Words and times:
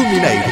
do 0.00 0.08
Mineiro. 0.08 0.44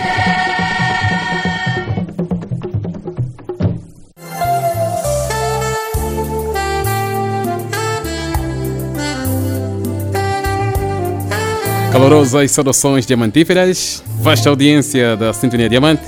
Calorosas 11.91 12.51
saudações 12.51 13.07
diamantíferas, 13.07 14.05
vasta 14.21 14.51
audiência 14.51 15.17
da 15.17 15.33
Sintonia 15.33 15.69
Diamante. 15.69 16.03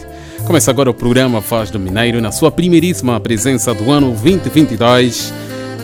Começa 0.47 0.71
agora 0.71 0.91
o 0.91 0.95
programa 0.95 1.41
Voz 1.41 1.71
do 1.71 1.80
Mineiro 1.80 2.21
na 2.21 2.30
sua 2.30 2.51
primeiríssima 2.51 3.19
presença 3.21 3.73
do 3.73 3.91
ano 3.91 4.11
2022. 4.13 5.33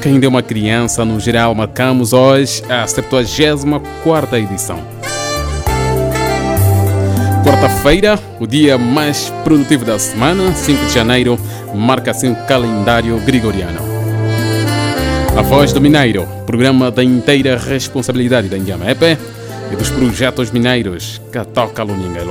Quem 0.03 0.23
é 0.23 0.29
uma 0.29 0.43
criança, 0.43 1.05
no 1.05 1.19
geral, 1.19 1.55
marcamos 1.55 2.13
hoje 2.13 2.63
a 2.69 2.87
74 2.87 4.37
edição. 4.37 4.96
Quarta-feira, 7.47 8.19
o 8.41 8.47
dia 8.47 8.77
mais 8.77 9.31
produtivo 9.45 9.85
da 9.85 9.97
semana, 10.01 10.53
5 10.53 10.87
de 10.87 10.93
janeiro, 10.93 11.39
marca 11.73 12.11
assim 12.11 12.33
o 12.33 12.35
calendário 12.45 13.17
gregoriano. 13.21 13.79
A 15.39 15.43
Voz 15.43 15.73
do 15.73 15.81
Mineiro, 15.81 16.27
programa 16.45 16.91
da 16.91 17.05
inteira 17.05 17.57
responsabilidade 17.57 18.49
da 18.49 18.59
Indiamepe 18.59 19.17
e 19.73 19.77
dos 19.77 19.91
projetos 19.91 20.51
mineiros 20.51 21.21
que 21.31 21.39
toca 21.45 21.85
Luninga 21.85 22.25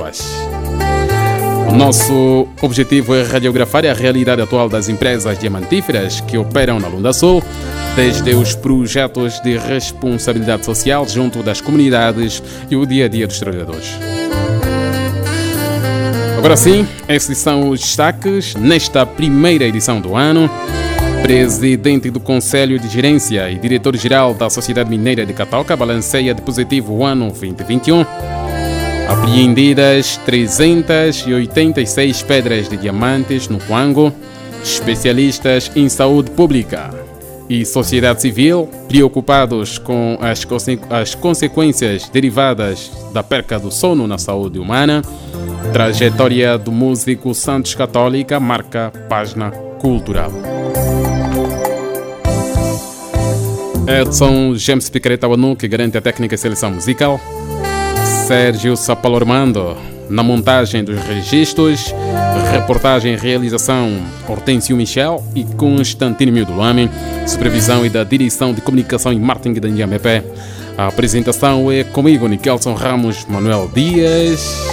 O 1.70 1.74
nosso 1.74 2.46
objetivo 2.60 3.14
é 3.14 3.22
radiografar 3.22 3.86
a 3.86 3.94
realidade 3.94 4.42
atual 4.42 4.68
das 4.68 4.90
empresas 4.90 5.38
diamantíferas 5.38 6.20
que 6.20 6.36
operam 6.36 6.78
na 6.78 6.88
Lunda 6.88 7.14
Sul, 7.14 7.42
desde 7.96 8.34
os 8.34 8.54
projetos 8.54 9.40
de 9.40 9.56
responsabilidade 9.56 10.66
social 10.66 11.08
junto 11.08 11.42
das 11.42 11.62
comunidades 11.62 12.42
e 12.70 12.76
o 12.76 12.84
dia 12.84 13.06
a 13.06 13.08
dia 13.08 13.26
dos 13.26 13.38
trabalhadores. 13.38 13.96
Agora 16.36 16.56
sim, 16.56 16.86
esses 17.08 17.38
são 17.38 17.70
os 17.70 17.80
destaques 17.80 18.54
nesta 18.54 19.06
primeira 19.06 19.64
edição 19.64 20.00
do 20.00 20.14
ano. 20.14 20.50
Presidente 21.22 22.10
do 22.10 22.20
Conselho 22.20 22.78
de 22.78 22.88
Gerência 22.88 23.50
e 23.50 23.58
diretor-geral 23.58 24.34
da 24.34 24.50
Sociedade 24.50 24.90
Mineira 24.90 25.24
de 25.24 25.32
Catoca 25.32 25.74
balanceia 25.74 26.34
de 26.34 26.42
positivo 26.42 26.92
o 26.92 27.04
ano 27.04 27.30
2021. 27.30 28.04
Apreendidas 29.08 30.18
386 30.24 32.22
pedras 32.22 32.68
de 32.68 32.76
diamantes 32.76 33.48
no 33.48 33.58
Quango. 33.58 34.12
Especialistas 34.62 35.70
em 35.74 35.88
saúde 35.88 36.30
pública 36.30 36.95
e 37.48 37.64
sociedade 37.64 38.22
civil 38.22 38.68
preocupados 38.88 39.78
com 39.78 40.18
as, 40.20 40.44
conse 40.44 40.78
as 40.90 41.14
consequências 41.14 42.08
derivadas 42.08 42.90
da 43.12 43.22
perca 43.22 43.58
do 43.58 43.70
sono 43.70 44.06
na 44.06 44.18
saúde 44.18 44.58
humana. 44.58 45.02
Trajetória 45.72 46.56
do 46.56 46.72
músico 46.72 47.34
Santos 47.34 47.74
Católica 47.74 48.40
marca 48.40 48.92
página 49.08 49.50
cultural. 49.80 50.30
Edson 53.86 54.56
James 54.56 54.90
Picareta 54.90 55.28
Wanu, 55.28 55.54
que 55.54 55.68
garante 55.68 55.96
a 55.96 56.00
técnica 56.00 56.34
e 56.34 56.38
seleção 56.38 56.72
musical. 56.72 57.20
Sérgio 58.26 58.76
Sapalormando, 58.76 59.76
na 60.08 60.22
montagem 60.22 60.84
dos 60.84 61.00
registros. 61.02 61.94
Reportagem 62.52 63.14
e 63.14 63.16
realização 63.16 63.98
Hortêncio 64.28 64.76
Michel 64.76 65.24
e 65.34 65.44
Constantino 65.44 66.32
Miudulame. 66.32 66.90
Supervisão 67.26 67.84
e 67.84 67.88
da 67.88 68.04
direção 68.04 68.52
de 68.52 68.60
comunicação 68.60 69.12
e 69.12 69.18
marketing 69.18 69.60
da 69.60 69.68
IAMP. 69.68 70.06
A 70.78 70.88
apresentação 70.88 71.72
é 71.72 71.84
comigo, 71.84 72.28
Nikelson 72.28 72.74
Ramos 72.74 73.24
Manuel 73.26 73.70
Dias. 73.74 74.66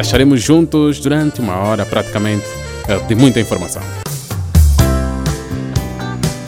Estaremos 0.00 0.42
juntos 0.42 0.98
durante 1.00 1.40
uma 1.40 1.56
hora 1.56 1.86
praticamente 1.86 2.44
de 3.06 3.14
muita 3.14 3.40
informação. 3.40 3.82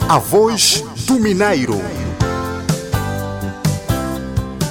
A 0.07 0.19
voz 0.19 0.83
do 1.07 1.15
Mineiro. 1.15 2.02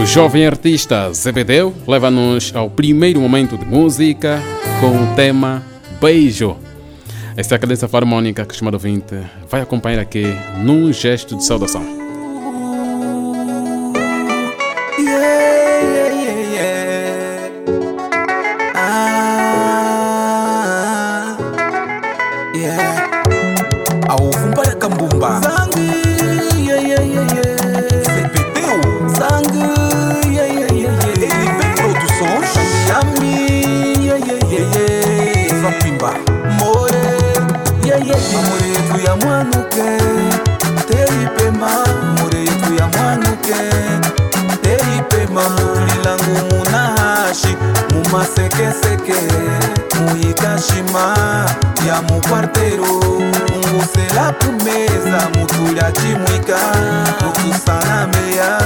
O 0.00 0.06
jovem 0.06 0.46
artista 0.46 1.12
Zebedeu 1.12 1.74
leva-nos 1.84 2.54
ao 2.54 2.70
primeiro 2.70 3.20
momento 3.20 3.58
de 3.58 3.64
música 3.64 4.40
com 4.80 5.02
o 5.02 5.14
tema 5.16 5.60
Beijo. 6.00 6.56
Esta 7.36 7.54
é 7.54 7.56
a 7.56 7.58
cadência 7.58 7.88
harmônica 7.92 8.46
que 8.46 8.54
o 8.54 8.56
chamado 8.56 8.74
ouvinte 8.74 9.16
vai 9.50 9.60
acompanhar 9.60 10.00
aqui 10.00 10.24
num 10.62 10.92
gesto 10.92 11.36
de 11.36 11.44
saudação. 11.44 11.97
mobimba 45.38 45.48
momilango 45.48 46.54
munahashi 46.56 47.56
mumasekeseke 47.94 49.14
muhikashima 50.00 51.16
ya 51.86 52.02
mukwartero 52.02 52.86
mungusela 53.50 54.32
kumeza 54.32 55.28
mutulya 55.38 55.92
cimwika 55.92 56.58
lutusanameya 57.22 58.58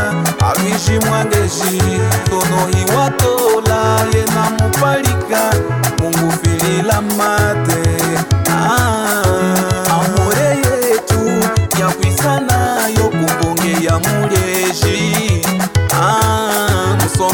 abishi 0.50 0.98
mwangeshi 1.08 1.82
tonohiwa 2.30 3.10
tola 3.10 4.00
yena 4.14 4.50
mupalika 4.50 5.52
mungufilila 5.98 7.00
mate. 7.02 7.82
Ah, 8.50 9.22
amore 9.90 10.48
yetu 10.48 11.48
yakwisanayo 11.80 13.04
kumbonge 13.10 13.84
ya 13.86 13.98
muleshi 13.98 15.31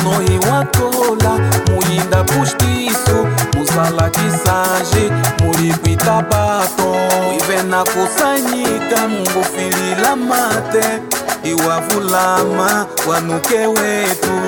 nonohi 0.04 0.38
wakola 0.50 1.38
muyinda 1.70 2.24
pushtiso 2.24 3.26
musala 3.56 4.10
kisaje 4.10 5.10
mulikwita 5.44 6.22
bato. 6.22 6.96
Ive 7.36 7.62
na 7.62 7.84
kusanyika 7.84 9.08
mungufilila 9.08 10.16
mate 10.16 11.00
iwavulama 11.44 12.86
wanuke 13.08 13.58
wetu. 13.66 14.40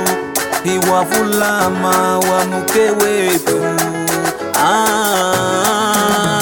Iwavulama 0.65 2.19
wanuke 2.19 2.81
wetu. 2.81 3.61
Ah. 4.63 6.40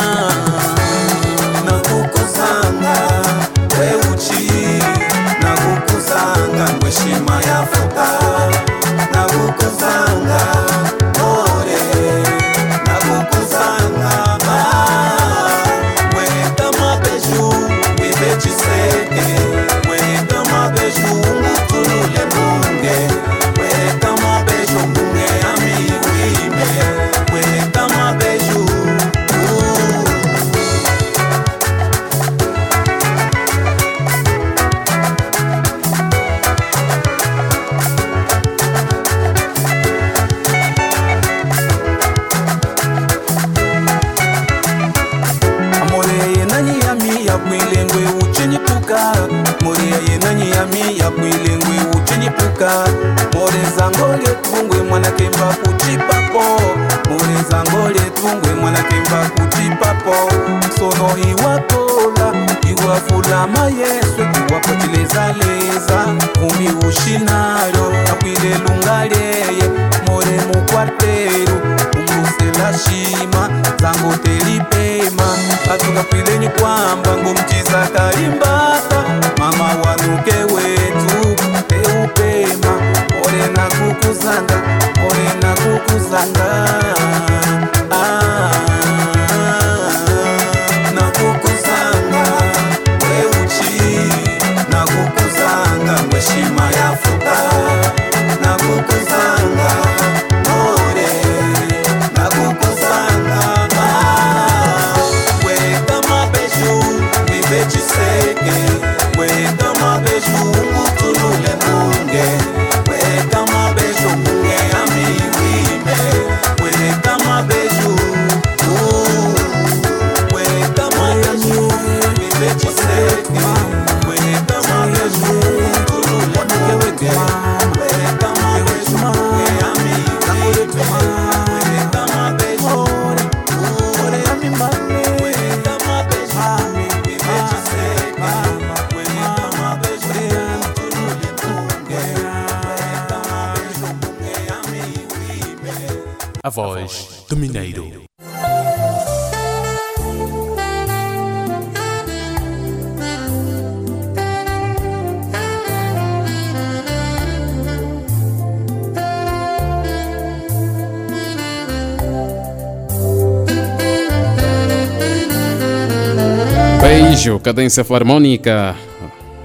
Cadência 167.49 167.83
filarmônica, 167.83 168.77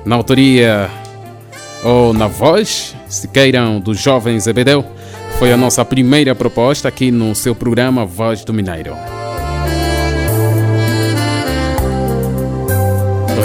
na 0.04 0.18
autoria 0.18 0.90
ou 1.86 2.14
na 2.14 2.28
voz, 2.28 2.94
se 3.08 3.30
queiram, 3.30 3.80
dos 3.80 3.98
jovens 3.98 4.46
Ebedeu, 4.46 4.84
foi 5.40 5.54
a 5.54 5.58
nossa 5.58 5.86
primeira 5.86 6.36
proposta 6.36 6.90
aqui 6.90 7.12
no 7.12 7.34
seu 7.34 7.56
programa 7.56 8.06
Voz 8.06 8.44
do 8.44 8.54
Mineiro. 8.54 8.94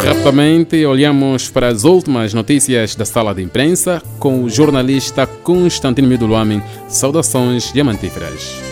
Rapidamente 0.05 0.85
olhamos 0.85 1.49
para 1.49 1.69
as 1.69 1.85
últimas 1.85 2.35
notícias 2.35 2.97
da 2.97 3.05
sala 3.05 3.33
de 3.33 3.43
imprensa 3.43 4.03
com 4.19 4.43
o 4.43 4.51
jornalista 4.51 5.25
Constantino 5.25 6.09
Miduluamin. 6.09 6.61
Saudações 6.89 7.73
diamantíferas. 7.73 8.68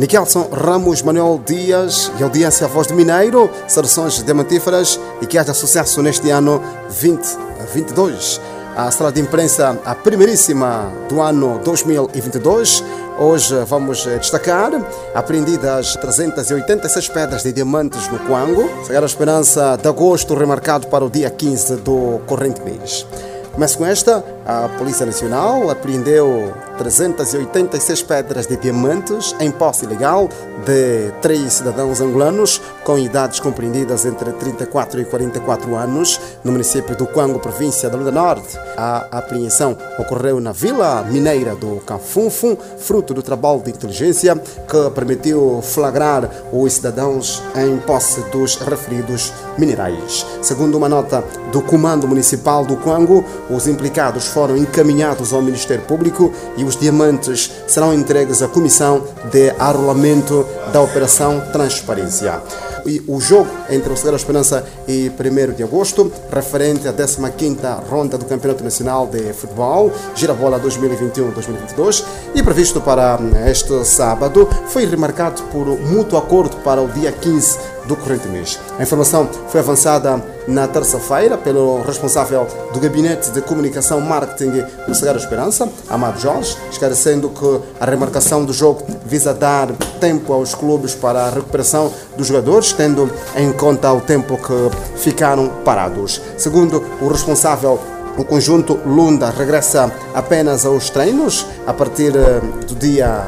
Nikelson 0.00 0.48
Ramos 0.50 1.02
Manuel 1.02 1.38
Dias 1.44 2.10
e 2.18 2.22
audiência 2.22 2.66
Voz 2.66 2.86
do 2.86 2.94
Mineiro, 2.94 3.50
saudações 3.68 4.22
diamantíferas 4.22 4.98
e 5.20 5.26
que 5.26 5.36
haja 5.36 5.52
sucesso 5.52 6.02
neste 6.02 6.30
ano 6.30 6.58
2022. 6.84 8.40
A 8.74 8.90
sala 8.90 9.12
de 9.12 9.20
imprensa, 9.20 9.78
a 9.84 9.94
primeiríssima 9.94 10.90
do 11.06 11.20
ano 11.20 11.60
2022. 11.62 12.82
Hoje 13.18 13.54
vamos 13.66 14.06
destacar 14.06 14.72
apreendidas 15.14 15.94
386 15.96 17.08
pedras 17.08 17.42
de 17.42 17.52
diamantes 17.52 18.08
no 18.08 18.18
Quango. 18.20 18.70
Sagrada 18.86 19.04
Esperança 19.04 19.76
de 19.76 19.86
agosto, 19.86 20.34
remarcado 20.34 20.86
para 20.86 21.04
o 21.04 21.10
dia 21.10 21.28
15 21.28 21.76
do 21.76 22.22
corrente 22.26 22.62
mês. 22.62 23.06
Começo 23.52 23.76
com 23.76 23.84
esta. 23.84 24.24
A 24.46 24.68
Polícia 24.78 25.04
Nacional 25.04 25.70
apreendeu 25.70 26.52
386 26.78 28.02
pedras 28.02 28.46
de 28.46 28.56
diamantes 28.56 29.34
em 29.38 29.50
posse 29.50 29.84
ilegal 29.84 30.28
de 30.64 31.12
três 31.20 31.54
cidadãos 31.54 32.00
angolanos 32.00 32.60
com 32.82 32.98
idades 32.98 33.38
compreendidas 33.38 34.06
entre 34.06 34.32
34 34.32 35.00
e 35.00 35.04
44 35.04 35.76
anos 35.76 36.18
no 36.42 36.52
município 36.52 36.96
do 36.96 37.06
Quango, 37.06 37.38
província 37.38 37.90
da 37.90 37.98
Lunda 37.98 38.10
Norte. 38.10 38.58
A 38.76 39.06
apreensão 39.18 39.76
ocorreu 39.98 40.40
na 40.40 40.52
Vila 40.52 41.02
Mineira 41.02 41.54
do 41.54 41.76
Canfunfum, 41.86 42.56
fruto 42.78 43.12
do 43.12 43.22
trabalho 43.22 43.60
de 43.60 43.70
inteligência 43.70 44.34
que 44.36 44.90
permitiu 44.94 45.60
flagrar 45.62 46.28
os 46.50 46.72
cidadãos 46.72 47.42
em 47.56 47.76
posse 47.78 48.22
dos 48.30 48.56
referidos 48.56 49.32
minerais. 49.58 50.26
Segundo 50.40 50.76
uma 50.78 50.88
nota 50.88 51.22
do 51.52 51.60
Comando 51.60 52.08
Municipal 52.08 52.64
do 52.64 52.76
Quango, 52.76 53.24
os 53.50 53.66
implicados 53.66 54.29
foram 54.30 54.56
encaminhados 54.56 55.32
ao 55.32 55.42
Ministério 55.42 55.84
Público 55.84 56.32
e 56.56 56.64
os 56.64 56.76
diamantes 56.76 57.50
serão 57.66 57.92
entregues 57.92 58.42
à 58.42 58.48
Comissão 58.48 59.04
de 59.30 59.50
Arrolamento 59.58 60.46
da 60.72 60.80
Operação 60.80 61.40
Transparência. 61.52 62.40
E 62.86 63.02
o 63.06 63.20
jogo 63.20 63.50
entre 63.68 63.92
o 63.92 63.96
Sagrada 63.96 64.16
Esperança 64.16 64.64
e 64.88 65.10
1 65.10 65.54
de 65.54 65.62
agosto, 65.62 66.10
referente 66.32 66.88
à 66.88 66.92
15ª 66.92 67.84
ronda 67.88 68.16
do 68.16 68.24
Campeonato 68.24 68.64
Nacional 68.64 69.06
de 69.06 69.32
Futebol, 69.32 69.92
Girabola 70.14 70.58
2021-2022, 70.60 72.04
e 72.34 72.42
previsto 72.42 72.80
para 72.80 73.18
este 73.46 73.84
sábado, 73.84 74.48
foi 74.68 74.86
remarcado 74.86 75.42
por 75.44 75.66
mútuo 75.66 76.18
acordo 76.18 76.56
para 76.58 76.80
o 76.80 76.88
dia 76.88 77.12
15 77.12 77.58
do 77.86 77.96
corrente 77.96 78.28
mês. 78.28 78.58
A 78.78 78.82
informação 78.82 79.28
foi 79.48 79.60
avançada 79.60 80.22
na 80.46 80.66
terça-feira 80.66 81.36
pelo 81.36 81.82
responsável 81.82 82.46
do 82.72 82.80
Gabinete 82.80 83.30
de 83.30 83.40
Comunicação 83.40 84.00
Marketing 84.00 84.64
do 84.86 84.94
Sagrada 84.94 85.18
Esperança, 85.18 85.68
Amado 85.88 86.18
Jorge, 86.20 86.56
esclarecendo 86.70 87.28
que 87.30 87.60
a 87.80 87.84
remarcação 87.84 88.44
do 88.44 88.52
jogo 88.52 88.84
visa 89.04 89.32
dar 89.32 89.68
tempo 90.00 90.32
aos 90.32 90.54
clubes 90.54 90.94
para 90.94 91.26
a 91.26 91.30
recuperação 91.30 91.92
dos 92.16 92.26
jogadores, 92.26 92.72
tendo 92.72 93.10
em 93.36 93.52
conta 93.52 93.92
o 93.92 94.00
tempo 94.00 94.36
que 94.36 94.98
ficaram 94.98 95.48
parados. 95.64 96.20
Segundo 96.36 96.82
o 97.00 97.08
responsável 97.08 97.78
o 98.16 98.24
conjunto 98.24 98.78
Lunda 98.84 99.30
regressa 99.30 99.90
apenas 100.14 100.66
aos 100.66 100.90
treinos 100.90 101.46
a 101.66 101.72
partir 101.72 102.12
do 102.12 102.74
dia 102.74 103.24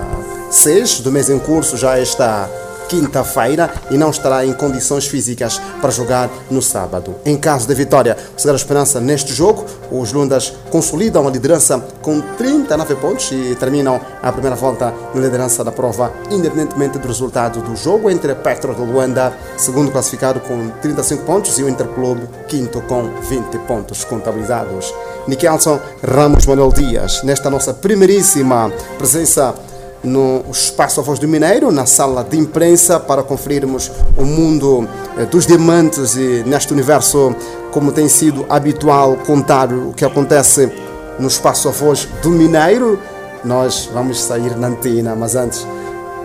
6 0.50 1.00
do 1.00 1.10
mês 1.10 1.30
em 1.30 1.38
curso, 1.38 1.76
já 1.76 1.98
está 1.98 2.48
quinta-feira 2.92 3.72
e 3.90 3.96
não 3.96 4.10
estará 4.10 4.44
em 4.44 4.52
condições 4.52 5.06
físicas 5.06 5.58
para 5.80 5.90
jogar 5.90 6.28
no 6.50 6.60
sábado. 6.60 7.14
Em 7.24 7.38
caso 7.38 7.66
de 7.66 7.74
vitória, 7.74 8.18
o 8.44 8.54
Esperança 8.54 9.00
neste 9.00 9.32
jogo, 9.32 9.64
os 9.90 10.12
Lundas 10.12 10.52
consolidam 10.70 11.26
a 11.26 11.30
liderança 11.30 11.82
com 12.02 12.20
39 12.20 12.94
pontos 12.96 13.32
e 13.32 13.56
terminam 13.58 13.98
a 14.22 14.30
primeira 14.30 14.54
volta 14.54 14.92
na 15.14 15.20
liderança 15.22 15.64
da 15.64 15.72
prova, 15.72 16.12
independentemente 16.30 16.98
do 16.98 17.08
resultado 17.08 17.62
do 17.62 17.74
jogo 17.74 18.10
entre 18.10 18.34
Petro 18.34 18.74
de 18.74 18.82
Luanda, 18.82 19.32
segundo 19.56 19.90
classificado 19.90 20.40
com 20.40 20.68
35 20.82 21.24
pontos, 21.24 21.58
e 21.58 21.62
o 21.62 21.70
Interclube, 21.70 22.28
quinto 22.46 22.82
com 22.82 23.04
20 23.22 23.58
pontos 23.60 24.04
contabilizados. 24.04 24.92
Nikelson 25.26 25.80
Ramos 26.06 26.44
Manuel 26.44 26.72
Dias, 26.72 27.22
nesta 27.22 27.48
nossa 27.48 27.72
primeiríssima 27.72 28.70
presença 28.98 29.54
no 30.02 30.44
Espaço 30.50 31.00
A 31.00 31.02
Voz 31.02 31.18
do 31.18 31.28
Mineiro, 31.28 31.70
na 31.70 31.86
sala 31.86 32.24
de 32.24 32.38
imprensa, 32.38 32.98
para 32.98 33.22
conferirmos 33.22 33.90
o 34.16 34.24
mundo 34.24 34.88
dos 35.30 35.46
diamantes 35.46 36.16
e 36.16 36.42
neste 36.44 36.72
universo, 36.72 37.34
como 37.70 37.92
tem 37.92 38.08
sido 38.08 38.44
habitual 38.48 39.16
contar 39.26 39.72
o 39.72 39.92
que 39.92 40.04
acontece 40.04 40.70
no 41.18 41.28
Espaço 41.28 41.68
A 41.68 41.72
Voz 41.72 42.08
do 42.22 42.30
Mineiro. 42.30 42.98
Nós 43.44 43.88
vamos 43.92 44.22
sair 44.22 44.56
na 44.56 44.68
antena, 44.68 45.14
mas 45.14 45.34
antes 45.34 45.66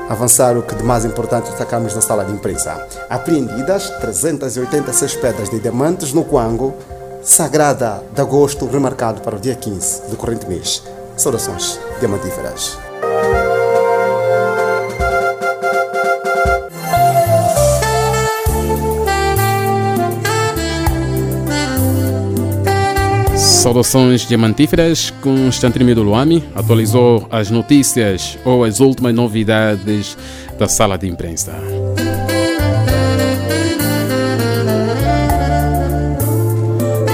Avançar 0.10 0.58
o 0.58 0.64
que 0.64 0.74
de 0.74 0.84
mais 0.84 1.04
importante 1.04 1.50
destacamos 1.50 1.94
na 1.94 2.02
sala 2.02 2.24
de 2.24 2.32
imprensa. 2.32 2.88
Apreendidas 3.10 3.90
386 4.00 5.16
pedras 5.16 5.50
de 5.50 5.60
diamantes 5.60 6.14
no 6.14 6.24
Quango, 6.24 6.74
sagrada 7.22 8.02
de 8.14 8.22
agosto, 8.22 8.66
remarcado 8.68 9.22
para 9.22 9.36
o 9.36 9.40
dia 9.40 9.56
15 9.56 10.04
do 10.10 10.16
corrente 10.16 10.48
mês. 10.48 10.82
Saudações 11.18 11.78
diamantíferas. 12.00 12.87
Saudações 23.68 24.26
diamantíferas, 24.26 25.12
Constantino 25.20 25.94
do 25.94 26.02
Luami 26.02 26.42
atualizou 26.56 27.28
as 27.30 27.52
notícias 27.52 28.40
ou 28.46 28.64
as 28.64 28.80
últimas 28.80 29.14
novidades 29.14 30.18
da 30.58 30.70
sala 30.70 30.98
de 30.98 31.06
imprensa. 31.06 31.52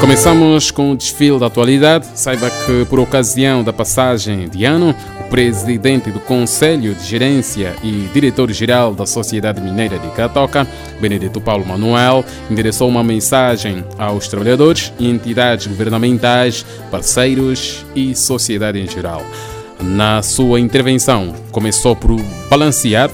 Começamos 0.03 0.69
com 0.69 0.91
o 0.91 0.98
desfile 0.98 1.39
da 1.39 1.45
atualidade. 1.45 2.05
Saiba 2.13 2.50
que, 2.50 2.83
por 2.89 3.00
ocasião 3.00 3.63
da 3.63 3.72
passagem 3.72 4.50
de 4.50 4.65
ano, 4.65 4.93
o 5.22 5.24
presidente 5.29 6.12
do 6.12 6.19
Conselho 6.19 6.93
de 6.93 7.05
Gerência 7.05 7.74
e 7.81 8.10
diretor-geral 8.13 8.93
da 8.93 9.05
Sociedade 9.05 9.62
Mineira 9.62 9.98
de 9.98 10.10
Catoca, 10.10 10.67
Benedito 11.00 11.39
Paulo 11.39 11.65
Manuel, 11.65 12.25
endereçou 12.51 12.89
uma 12.89 13.01
mensagem 13.01 13.81
aos 13.98 14.27
trabalhadores 14.27 14.91
e 15.00 15.10
entidades 15.10 15.67
governamentais, 15.67 16.65
parceiros 16.91 17.86
e 17.95 18.13
sociedade 18.13 18.81
em 18.81 18.88
geral. 18.89 19.25
Na 19.79 20.22
sua 20.22 20.60
intervenção, 20.60 21.33
começou 21.50 21.95
por 21.95 22.13
balancear 22.50 23.10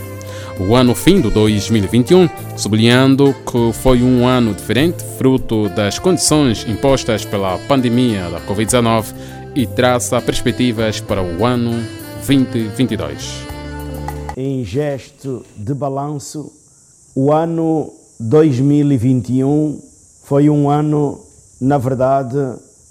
o 0.60 0.76
ano 0.76 0.94
fim 0.94 1.22
do 1.22 1.32
2021, 1.32 2.28
sublinhando 2.58 3.34
que 3.50 3.72
foi 3.74 4.04
um 4.04 4.28
ano 4.28 4.54
diferente, 4.54 5.04
fruto 5.18 5.70
das 5.70 5.98
condições 5.98 6.68
impostas 6.68 7.24
pela 7.24 7.58
pandemia 7.60 8.30
da 8.30 8.42
Covid-19 8.42 9.16
e 9.56 9.66
traça 9.66 10.22
perspectivas 10.22 11.00
para 11.00 11.24
o 11.24 11.46
ano 11.46 11.72
2022. 12.28 13.48
Em 14.36 14.64
gesto 14.66 15.46
de 15.56 15.74
balanço, 15.74 16.52
o 17.16 17.32
ano 17.32 17.94
2021 18.20 19.82
foi 20.24 20.50
um 20.50 20.70
ano, 20.70 21.22
na 21.60 21.78
verdade, 21.78 22.38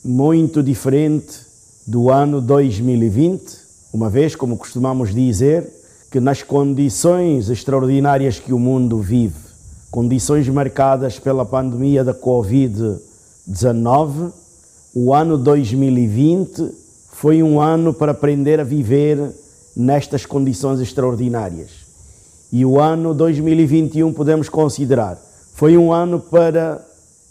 muito 0.02 0.62
diferente 0.62 1.40
do 1.86 2.10
ano 2.10 2.40
2020, 2.40 3.68
uma 3.92 4.08
vez, 4.08 4.34
como 4.34 4.56
costumamos 4.56 5.14
dizer, 5.14 5.77
que 6.10 6.20
nas 6.20 6.42
condições 6.42 7.50
extraordinárias 7.50 8.40
que 8.40 8.50
o 8.52 8.58
mundo 8.58 8.98
vive, 8.98 9.36
condições 9.90 10.48
marcadas 10.48 11.18
pela 11.18 11.44
pandemia 11.44 12.02
da 12.02 12.14
Covid-19, 12.14 14.32
o 14.94 15.12
ano 15.12 15.36
2020 15.36 16.72
foi 17.12 17.42
um 17.42 17.60
ano 17.60 17.92
para 17.92 18.12
aprender 18.12 18.60
a 18.60 18.64
viver 18.64 19.34
nestas 19.76 20.24
condições 20.24 20.80
extraordinárias. 20.80 21.86
E 22.50 22.64
o 22.64 22.80
ano 22.80 23.12
2021 23.12 24.10
podemos 24.12 24.48
considerar 24.48 25.20
foi 25.58 25.76
um 25.76 25.92
ano 25.92 26.20
para 26.20 26.80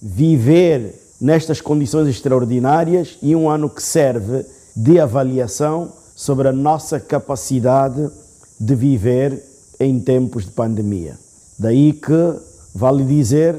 viver 0.01 1.01
nestas 1.19 1.61
condições 1.61 2.09
extraordinárias 2.09 3.17
e 3.21 3.33
um 3.33 3.49
ano 3.49 3.69
que 3.69 3.81
serve 3.81 4.45
de 4.75 4.99
avaliação 4.99 5.93
sobre 6.13 6.49
a 6.49 6.51
nossa 6.51 6.99
capacidade 6.99 8.09
de 8.59 8.75
viver 8.75 9.43
em 9.79 9.99
tempos 9.99 10.45
de 10.45 10.51
pandemia. 10.51 11.17
Daí 11.57 11.93
que 11.93 12.33
vale 12.73 13.03
dizer 13.03 13.55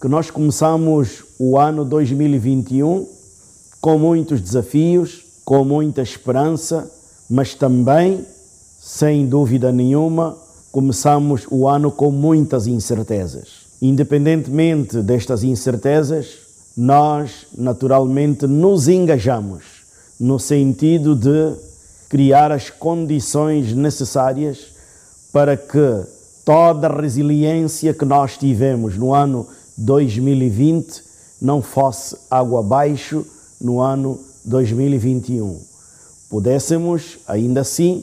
que 0.00 0.08
nós 0.08 0.30
começamos 0.30 1.24
o 1.38 1.58
ano 1.58 1.84
2021 1.84 3.06
com 3.80 3.98
muitos 3.98 4.40
desafios, 4.40 5.24
com 5.44 5.64
muita 5.64 6.02
esperança, 6.02 6.90
mas 7.28 7.54
também, 7.54 8.24
sem 8.80 9.26
dúvida 9.26 9.72
nenhuma, 9.72 10.36
começamos 10.70 11.46
o 11.50 11.66
ano 11.66 11.90
com 11.90 12.10
muitas 12.10 12.66
incertezas. 12.66 13.66
Independentemente 13.80 15.00
destas 15.02 15.44
incertezas, 15.44 16.28
nós 16.76 17.46
naturalmente 17.56 18.46
nos 18.46 18.88
engajamos 18.88 19.64
no 20.18 20.38
sentido 20.38 21.14
de 21.14 21.54
criar 22.08 22.50
as 22.50 22.70
condições 22.70 23.74
necessárias 23.74 24.68
para 25.32 25.56
que 25.56 26.04
toda 26.44 26.86
a 26.86 27.00
resiliência 27.00 27.92
que 27.92 28.04
nós 28.04 28.38
tivemos 28.38 28.96
no 28.96 29.14
ano 29.14 29.46
2020 29.76 31.04
não 31.40 31.60
fosse 31.60 32.16
água 32.30 32.60
abaixo 32.60 33.24
no 33.60 33.80
ano 33.80 34.18
2021. 34.44 35.60
Pudéssemos, 36.30 37.18
ainda 37.26 37.60
assim, 37.60 38.02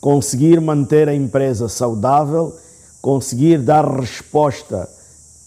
conseguir 0.00 0.60
manter 0.60 1.08
a 1.08 1.14
empresa 1.14 1.68
saudável, 1.68 2.56
conseguir 3.00 3.58
dar 3.58 3.88
resposta 3.88 4.88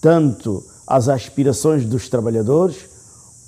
tanto 0.02 0.64
às 0.86 1.10
aspirações 1.10 1.86
dos 1.86 2.08
trabalhadores 2.08 2.78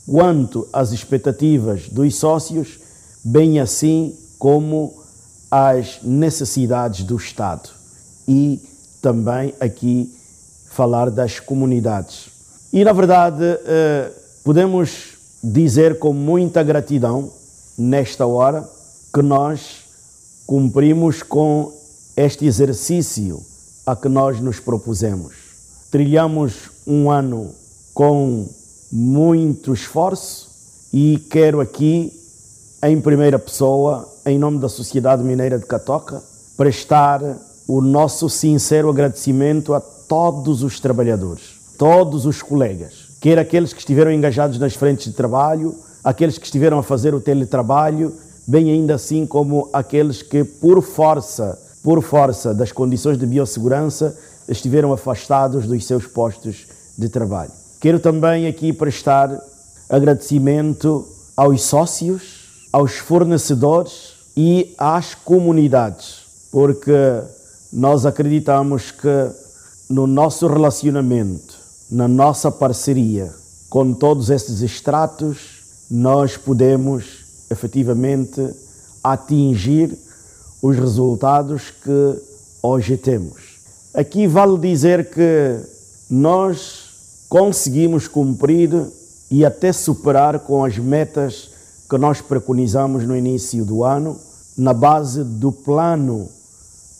quanto 0.05 0.67
às 0.73 0.91
expectativas 0.91 1.87
dos 1.87 2.15
sócios, 2.15 2.79
bem 3.23 3.59
assim 3.59 4.15
como 4.39 4.93
as 5.51 5.99
necessidades 6.01 7.03
do 7.03 7.17
Estado 7.17 7.69
e 8.27 8.59
também 9.01 9.53
aqui 9.59 10.11
falar 10.69 11.11
das 11.11 11.39
comunidades. 11.39 12.29
E 12.71 12.83
na 12.83 12.93
verdade, 12.93 13.43
eh, 13.43 14.11
podemos 14.43 15.17
dizer 15.43 15.99
com 15.99 16.13
muita 16.13 16.63
gratidão 16.63 17.31
nesta 17.77 18.25
hora 18.25 18.67
que 19.13 19.21
nós 19.21 19.83
cumprimos 20.45 21.23
com 21.23 21.71
este 22.15 22.45
exercício 22.45 23.43
a 23.85 23.95
que 23.95 24.07
nós 24.07 24.39
nos 24.39 24.59
propusemos. 24.59 25.33
Trilhamos 25.89 26.69
um 26.85 27.09
ano 27.09 27.53
com 27.93 28.47
muito 28.91 29.73
esforço 29.73 30.49
e 30.93 31.17
quero 31.29 31.59
aqui, 31.59 32.13
em 32.83 32.99
primeira 32.99 33.39
pessoa, 33.39 34.07
em 34.31 34.37
nome 34.37 34.59
da 34.59 34.69
Sociedade 34.69 35.23
Mineira 35.23 35.57
de 35.57 35.65
Catoca, 35.65 36.21
prestar 36.55 37.21
o 37.67 37.81
nosso 37.81 38.29
sincero 38.29 38.89
agradecimento 38.89 39.73
a 39.73 39.79
todos 39.79 40.63
os 40.63 40.79
trabalhadores, 40.79 41.59
todos 41.77 42.25
os 42.25 42.41
colegas, 42.41 43.09
quer 43.21 43.37
aqueles 43.37 43.73
que 43.73 43.79
estiveram 43.79 44.11
engajados 44.11 44.57
nas 44.57 44.75
frentes 44.75 45.05
de 45.05 45.13
trabalho, 45.13 45.75
aqueles 46.03 46.37
que 46.37 46.45
estiveram 46.45 46.79
a 46.79 46.83
fazer 46.83 47.13
o 47.13 47.21
teletrabalho, 47.21 48.13
bem 48.47 48.71
ainda 48.71 48.95
assim 48.95 49.25
como 49.25 49.69
aqueles 49.71 50.21
que 50.21 50.43
por 50.43 50.81
força, 50.81 51.59
por 51.83 52.01
força 52.01 52.53
das 52.53 52.71
condições 52.71 53.17
de 53.17 53.25
biossegurança, 53.25 54.17
estiveram 54.47 54.91
afastados 54.91 55.67
dos 55.67 55.85
seus 55.85 56.07
postos 56.07 56.65
de 56.97 57.07
trabalho. 57.07 57.51
Quero 57.79 57.99
também 57.99 58.47
aqui 58.47 58.73
prestar 58.73 59.39
agradecimento 59.87 61.07
aos 61.37 61.61
sócios, 61.61 62.39
aos 62.73 62.97
fornecedores 62.97 64.08
e 64.41 64.73
às 64.77 65.13
comunidades, 65.13 66.21
porque 66.49 66.93
nós 67.73 68.05
acreditamos 68.05 68.89
que 68.89 69.31
no 69.89 70.07
nosso 70.07 70.47
relacionamento, 70.47 71.57
na 71.91 72.07
nossa 72.07 72.49
parceria 72.49 73.33
com 73.69 73.93
todos 73.93 74.29
esses 74.29 74.61
estratos, 74.61 75.61
nós 75.91 76.37
podemos 76.37 77.25
efetivamente 77.51 78.41
atingir 79.03 79.93
os 80.61 80.77
resultados 80.77 81.71
que 81.83 82.21
hoje 82.63 82.95
temos. 82.95 83.59
Aqui 83.93 84.25
vale 84.25 84.57
dizer 84.57 85.09
que 85.09 85.59
nós 86.09 87.25
conseguimos 87.27 88.07
cumprir 88.07 88.69
e 89.29 89.43
até 89.43 89.73
superar 89.73 90.39
com 90.39 90.63
as 90.63 90.77
metas 90.77 91.49
que 91.89 91.97
nós 91.97 92.21
preconizamos 92.21 93.03
no 93.03 93.17
início 93.17 93.65
do 93.65 93.83
ano, 93.83 94.28
na 94.57 94.73
base 94.73 95.23
do 95.23 95.51
plano 95.51 96.27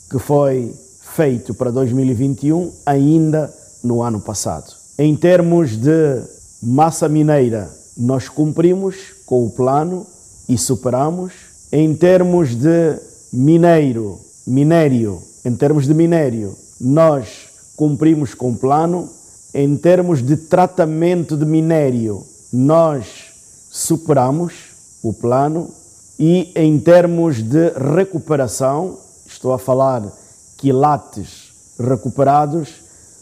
que 0.10 0.18
foi 0.18 0.74
feito 1.15 1.53
para 1.53 1.72
2021, 1.72 2.72
ainda 2.86 3.53
no 3.84 4.01
ano 4.01 4.20
passado. 4.20 4.74
Em 4.98 5.15
termos 5.15 5.77
de 5.77 6.22
massa 6.62 7.08
mineira, 7.08 7.70
nós 7.98 8.27
cumprimos 8.29 8.96
com 9.25 9.46
o 9.46 9.50
plano 9.50 10.06
e 10.48 10.58
superamos. 10.58 11.34
Em 11.72 11.94
termos 11.94 12.56
de 12.56 12.98
mineiro, 13.32 14.20
minério, 14.46 15.22
em 15.46 15.56
termos 15.56 15.86
de 15.86 15.94
minério, 15.94 16.56
nós 16.79 17.50
cumprimos 17.75 18.34
com 18.34 18.51
o 18.51 18.56
plano. 18.56 19.10
Em 19.53 19.75
termos 19.77 20.22
de 20.22 20.38
tratamento 20.38 21.36
de 21.36 21.46
minério, 21.46 22.24
nós 22.51 23.06
superamos 23.72 24.53
o 25.01 25.12
plano 25.13 25.70
e 26.19 26.51
em 26.53 26.77
termos 26.77 27.41
de 27.41 27.69
recuperação, 27.95 28.97
estou 29.25 29.53
a 29.53 29.57
falar 29.57 30.03
quilates 30.57 31.53
recuperados, 31.79 32.81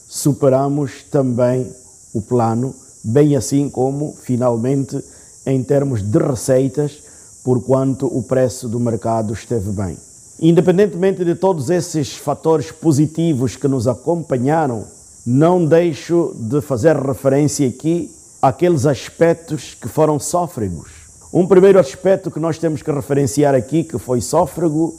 superamos 0.09 1.03
também 1.03 1.71
o 2.11 2.21
plano, 2.23 2.73
bem 3.03 3.35
assim 3.35 3.69
como, 3.69 4.15
finalmente, 4.23 4.99
em 5.45 5.63
termos 5.63 6.01
de 6.01 6.17
receitas, 6.17 7.03
por 7.43 7.63
quanto 7.63 8.07
o 8.07 8.23
preço 8.23 8.67
do 8.67 8.79
mercado 8.79 9.31
esteve 9.31 9.71
bem. 9.71 9.95
Independentemente 10.39 11.23
de 11.23 11.35
todos 11.35 11.69
esses 11.69 12.15
fatores 12.15 12.71
positivos 12.71 13.55
que 13.55 13.67
nos 13.67 13.87
acompanharam, 13.87 14.85
não 15.23 15.63
deixo 15.63 16.35
de 16.35 16.61
fazer 16.61 16.95
referência 16.95 17.67
aqui 17.67 18.11
àqueles 18.41 18.87
aspectos 18.87 19.75
que 19.79 19.87
foram 19.87 20.19
sófregos. 20.19 20.96
Um 21.31 21.45
primeiro 21.45 21.79
aspecto 21.79 22.31
que 22.31 22.39
nós 22.39 22.57
temos 22.57 22.81
que 22.81 22.91
referenciar 22.91 23.53
aqui, 23.53 23.83
que 23.83 23.97
foi 23.97 24.21
sófrego, 24.21 24.97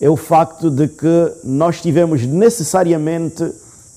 é 0.00 0.10
o 0.10 0.16
facto 0.16 0.70
de 0.70 0.88
que 0.88 1.32
nós 1.44 1.80
tivemos 1.80 2.26
necessariamente 2.26 3.44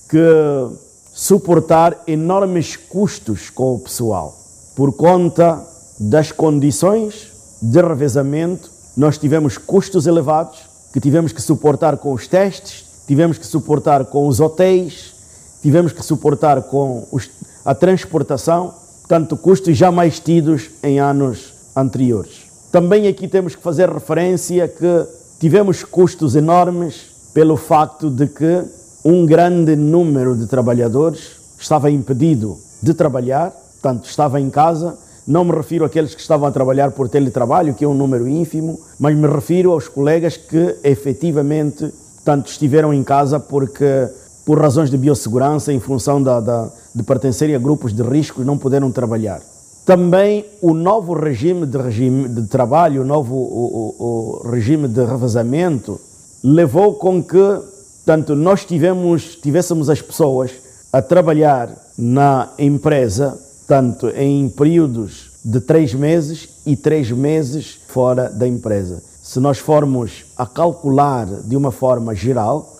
que 0.07 0.77
suportar 1.13 2.03
enormes 2.05 2.75
custos 2.75 3.49
com 3.49 3.75
o 3.75 3.79
pessoal. 3.79 4.37
Por 4.75 4.93
conta 4.93 5.65
das 5.99 6.31
condições 6.31 7.31
de 7.59 7.81
revezamento, 7.81 8.69
nós 8.95 9.17
tivemos 9.17 9.57
custos 9.57 10.05
elevados 10.05 10.59
que 10.93 10.99
tivemos 10.99 11.31
que 11.31 11.41
suportar 11.41 11.97
com 11.97 12.13
os 12.13 12.27
testes, 12.27 12.85
tivemos 13.07 13.37
que 13.37 13.45
suportar 13.45 14.05
com 14.05 14.27
os 14.27 14.39
hotéis, 14.39 15.13
tivemos 15.61 15.91
que 15.91 16.03
suportar 16.03 16.61
com 16.63 17.07
os, 17.11 17.29
a 17.65 17.73
transportação, 17.73 18.73
tanto 19.07 19.37
custos 19.37 19.77
jamais 19.77 20.19
tidos 20.19 20.69
em 20.83 20.99
anos 20.99 21.53
anteriores. 21.75 22.47
Também 22.71 23.07
aqui 23.07 23.27
temos 23.27 23.55
que 23.55 23.61
fazer 23.61 23.89
referência 23.89 24.67
que 24.67 25.05
tivemos 25.39 25.83
custos 25.83 26.35
enormes 26.35 27.11
pelo 27.33 27.55
facto 27.55 28.09
de 28.09 28.27
que 28.27 28.63
um 29.05 29.25
grande 29.25 29.75
número 29.75 30.35
de 30.35 30.47
trabalhadores 30.47 31.37
estava 31.57 31.89
impedido 31.89 32.57
de 32.81 32.93
trabalhar, 32.93 33.51
portanto, 33.81 34.05
estava 34.05 34.41
em 34.41 34.49
casa. 34.49 34.97
Não 35.25 35.43
me 35.43 35.51
refiro 35.51 35.85
àqueles 35.85 36.13
que 36.13 36.21
estavam 36.21 36.47
a 36.47 36.51
trabalhar 36.51 36.91
por 36.91 37.09
teletrabalho, 37.09 37.73
que 37.73 37.85
é 37.85 37.87
um 37.87 37.93
número 37.93 38.27
ínfimo, 38.27 38.79
mas 38.99 39.15
me 39.15 39.27
refiro 39.27 39.71
aos 39.71 39.87
colegas 39.87 40.37
que 40.37 40.77
efetivamente 40.83 41.93
tanto 42.23 42.49
estiveram 42.49 42.93
em 42.93 43.03
casa 43.03 43.39
porque, 43.39 44.09
por 44.45 44.59
razões 44.59 44.89
de 44.89 44.97
biossegurança, 44.97 45.71
em 45.71 45.79
função 45.79 46.21
da, 46.21 46.39
da, 46.39 46.69
de 46.97 47.03
pertencerem 47.03 47.55
a 47.55 47.59
grupos 47.59 47.93
de 47.93 48.01
risco, 48.01 48.43
não 48.43 48.57
puderam 48.57 48.91
trabalhar. 48.91 49.39
Também 49.85 50.45
o 50.61 50.73
novo 50.73 51.13
regime 51.13 51.65
de, 51.65 51.77
regime 51.77 52.27
de 52.27 52.47
trabalho, 52.47 53.03
o 53.03 53.05
novo 53.05 53.35
o, 53.35 53.95
o, 53.99 54.43
o 54.43 54.49
regime 54.49 54.87
de 54.87 55.05
revezamento, 55.05 56.01
levou 56.43 56.95
com 56.95 57.23
que 57.23 57.61
tanto 58.03 58.35
nós 58.35 58.65
tivemos, 58.65 59.35
tivéssemos 59.35 59.89
as 59.89 60.01
pessoas 60.01 60.51
a 60.91 61.01
trabalhar 61.01 61.69
na 61.97 62.49
empresa, 62.57 63.37
tanto 63.67 64.07
em 64.09 64.49
períodos 64.49 65.31
de 65.45 65.61
três 65.61 65.93
meses 65.93 66.49
e 66.65 66.75
três 66.75 67.11
meses 67.11 67.79
fora 67.87 68.29
da 68.29 68.47
empresa. 68.47 69.03
Se 69.21 69.39
nós 69.39 69.59
formos 69.59 70.25
a 70.35 70.45
calcular 70.45 71.25
de 71.25 71.55
uma 71.55 71.71
forma 71.71 72.15
geral, 72.15 72.75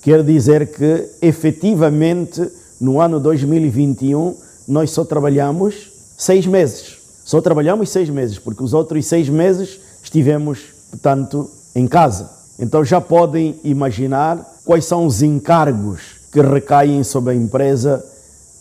quer 0.00 0.22
dizer 0.24 0.72
que 0.72 1.08
efetivamente 1.20 2.59
no 2.80 3.00
ano 3.00 3.20
2021 3.20 4.36
nós 4.66 4.90
só 4.90 5.04
trabalhamos 5.04 5.90
seis 6.16 6.46
meses. 6.46 6.98
Só 7.24 7.40
trabalhamos 7.40 7.90
seis 7.90 8.08
meses, 8.08 8.38
porque 8.38 8.62
os 8.62 8.72
outros 8.72 9.06
seis 9.06 9.28
meses 9.28 9.78
estivemos, 10.02 10.60
portanto, 10.90 11.50
em 11.74 11.86
casa. 11.86 12.30
Então 12.58 12.84
já 12.84 13.00
podem 13.00 13.60
imaginar 13.62 14.44
quais 14.64 14.84
são 14.84 15.06
os 15.06 15.22
encargos 15.22 16.00
que 16.32 16.40
recaem 16.40 17.02
sobre 17.04 17.32
a 17.32 17.36
empresa 17.36 18.04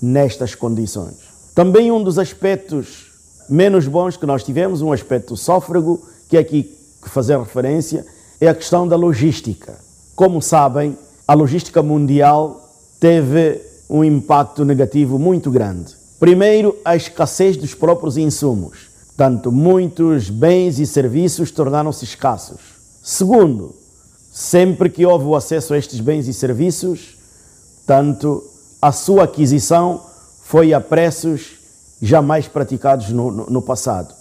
nestas 0.02 0.56
condições. 0.56 1.16
Também 1.56 1.92
um 1.92 2.04
dos 2.04 2.18
aspectos 2.18 3.12
menos 3.50 3.88
bons 3.88 4.16
que 4.16 4.26
nós 4.26 4.44
tivemos, 4.44 4.82
um 4.82 4.92
aspecto 4.92 5.36
sófrego, 5.36 6.02
que 6.28 6.38
é 6.38 6.40
aqui 6.40 6.76
que 7.02 7.10
fazer 7.10 7.38
referência, 7.38 8.06
é 8.40 8.48
a 8.48 8.56
questão 8.56 8.88
da 8.88 8.96
logística. 8.96 9.76
Como 10.16 10.42
sabem, 10.42 10.98
a 11.28 11.34
logística 11.34 11.82
mundial 11.82 12.70
teve 13.00 13.69
um 13.90 14.04
impacto 14.04 14.64
negativo 14.64 15.18
muito 15.18 15.50
grande. 15.50 15.96
Primeiro, 16.20 16.78
a 16.86 16.96
escassez 16.96 17.58
dos 17.58 17.74
próprios 17.74 18.18
insumos. 18.18 18.90
Tanto 19.18 19.52
muitos 19.52 20.30
bens 20.30 20.80
e 20.80 20.86
serviços 20.86 21.52
tornaram-se 21.52 22.06
escassos. 22.06 22.60
Segundo, 23.02 23.76
sempre 24.32 24.90
que 24.90 25.06
houve 25.06 25.26
o 25.26 25.36
acesso 25.36 25.74
a 25.74 25.78
estes 25.78 26.00
bens 26.00 26.28
e 26.28 26.34
serviços, 26.34 27.18
tanto 27.86 28.44
a 28.82 28.92
sua 28.92 29.24
aquisição 29.24 30.02
foi 30.44 30.74
a 30.74 30.80
preços 30.80 31.58
jamais 32.02 32.48
praticados 32.48 33.10
no, 33.10 33.32
no, 33.32 33.46
no 33.48 33.62
passado. 33.62 34.14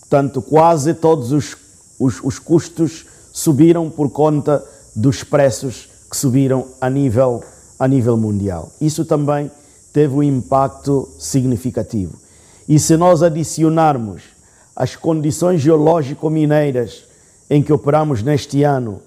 Portanto, 0.00 0.40
quase 0.40 0.94
todos 0.94 1.32
os, 1.32 1.56
os, 1.98 2.20
os, 2.22 2.38
custos 2.38 3.04
subiram 3.32 3.90
por 3.90 4.10
conta 4.10 4.64
dos 4.96 5.22
preços 5.22 5.88
que 6.10 6.16
subiram 6.16 6.68
a 6.80 6.88
nível, 6.88 7.42
a 7.78 7.86
nível 7.86 8.16
mundial. 8.16 8.70
Isso 8.80 9.04
também 9.04 9.50
teve 9.92 10.14
um 10.14 10.22
impacto 10.22 11.08
significativo. 11.18 12.14
E 12.68 12.78
se 12.78 12.96
nós 12.96 13.22
adicionarmos 13.22 14.22
as 14.76 14.94
condições 14.94 15.60
geológico-mineiras 15.60 17.04
em 17.48 17.62
que 17.62 17.72
operamos 17.72 18.22
neste 18.22 18.62
ano, 18.62 19.00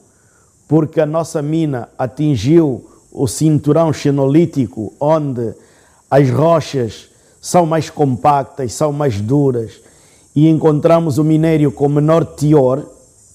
porque 0.67 0.99
a 0.99 1.05
nossa 1.05 1.41
mina 1.41 1.89
atingiu 1.97 2.89
o 3.11 3.27
cinturão 3.27 3.91
xenolítico, 3.91 4.93
onde 4.99 5.53
as 6.09 6.29
rochas 6.29 7.09
são 7.39 7.65
mais 7.65 7.89
compactas, 7.89 8.73
são 8.73 8.91
mais 8.91 9.19
duras, 9.19 9.73
e 10.35 10.47
encontramos 10.47 11.17
o 11.17 11.23
minério 11.23 11.71
com 11.71 11.89
menor 11.89 12.25
teor, 12.25 12.85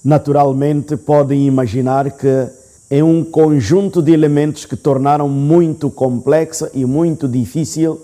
naturalmente 0.05 0.97
podem 0.97 1.47
imaginar 1.47 2.11
que 2.11 2.49
é 2.89 3.03
um 3.03 3.25
conjunto 3.25 4.01
de 4.01 4.13
elementos 4.13 4.65
que 4.65 4.77
tornaram 4.77 5.29
muito 5.29 5.91
complexa 5.91 6.71
e 6.73 6.85
muito 6.85 7.27
difícil 7.27 8.01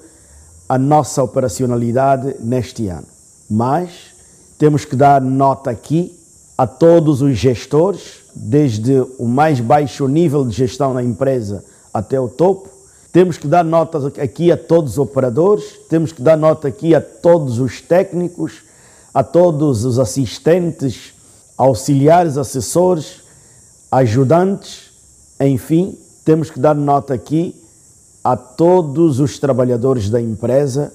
a 0.68 0.76
nossa 0.76 1.22
operacionalidade 1.22 2.36
neste 2.40 2.88
ano. 2.88 3.06
Mas 3.48 3.90
temos 4.58 4.84
que 4.84 4.96
dar 4.96 5.20
nota 5.20 5.70
aqui 5.70 6.12
a 6.58 6.66
todos 6.66 7.22
os 7.22 7.36
gestores 7.36 8.22
desde 8.34 9.00
o 9.18 9.26
mais 9.26 9.60
baixo 9.60 10.08
nível 10.08 10.44
de 10.44 10.54
gestão 10.54 10.94
na 10.94 11.02
empresa 11.02 11.64
até 11.92 12.18
o 12.18 12.28
topo. 12.28 12.68
Temos 13.12 13.36
que 13.36 13.46
dar 13.46 13.64
nota 13.64 14.12
aqui 14.20 14.50
a 14.50 14.56
todos 14.56 14.92
os 14.92 14.98
operadores, 14.98 15.64
temos 15.88 16.12
que 16.12 16.22
dar 16.22 16.36
nota 16.36 16.66
aqui 16.66 16.94
a 16.94 17.00
todos 17.00 17.58
os 17.58 17.80
técnicos, 17.80 18.62
a 19.12 19.22
todos 19.22 19.84
os 19.84 19.98
assistentes, 19.98 21.12
auxiliares, 21.58 22.38
assessores, 22.38 23.21
ajudantes, 23.92 24.90
enfim, 25.38 25.98
temos 26.24 26.50
que 26.50 26.58
dar 26.58 26.74
nota 26.74 27.12
aqui 27.12 27.54
a 28.24 28.34
todos 28.34 29.20
os 29.20 29.38
trabalhadores 29.38 30.08
da 30.08 30.18
empresa 30.18 30.90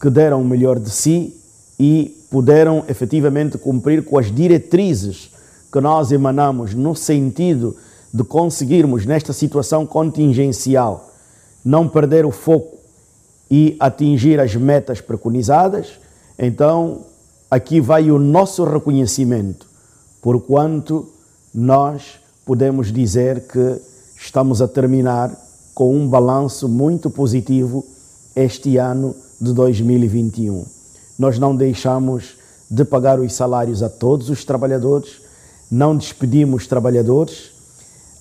que 0.00 0.08
deram 0.08 0.40
o 0.40 0.44
melhor 0.44 0.78
de 0.78 0.88
si 0.88 1.36
e 1.78 2.16
puderam 2.30 2.82
efetivamente 2.88 3.58
cumprir 3.58 4.06
com 4.06 4.16
as 4.16 4.34
diretrizes 4.34 5.30
que 5.70 5.80
nós 5.80 6.12
emanamos 6.12 6.72
no 6.72 6.96
sentido 6.96 7.76
de 8.12 8.24
conseguirmos, 8.24 9.04
nesta 9.04 9.34
situação 9.34 9.84
contingencial, 9.84 11.10
não 11.62 11.86
perder 11.86 12.24
o 12.24 12.30
foco 12.30 12.78
e 13.50 13.76
atingir 13.78 14.40
as 14.40 14.56
metas 14.56 15.00
preconizadas, 15.00 16.00
então 16.38 17.02
aqui 17.50 17.80
vai 17.80 18.10
o 18.10 18.18
nosso 18.18 18.64
reconhecimento, 18.64 19.66
porquanto 20.22 21.06
nós 21.52 22.19
podemos 22.44 22.92
dizer 22.92 23.46
que 23.46 23.80
estamos 24.16 24.60
a 24.60 24.68
terminar 24.68 25.30
com 25.74 25.94
um 25.94 26.08
balanço 26.08 26.68
muito 26.68 27.08
positivo 27.08 27.86
este 28.34 28.76
ano 28.76 29.14
de 29.40 29.52
2021. 29.52 30.64
Nós 31.18 31.38
não 31.38 31.54
deixamos 31.54 32.36
de 32.70 32.84
pagar 32.84 33.18
os 33.18 33.32
salários 33.32 33.82
a 33.82 33.88
todos 33.88 34.30
os 34.30 34.44
trabalhadores, 34.44 35.20
não 35.70 35.96
despedimos 35.96 36.66
trabalhadores, 36.66 37.50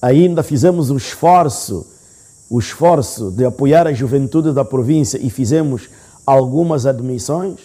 ainda 0.01 0.41
fizemos 0.41 0.89
o 0.89 0.97
esforço, 0.97 1.86
o 2.49 2.60
esforço 2.60 3.32
de 3.32 3.45
apoiar 3.45 3.88
a 3.88 3.93
juventude 3.93 4.53
da 4.53 4.65
província 4.65 5.19
e 5.21 5.29
fizemos 5.29 5.89
algumas 6.25 6.86
admissões. 6.86 7.60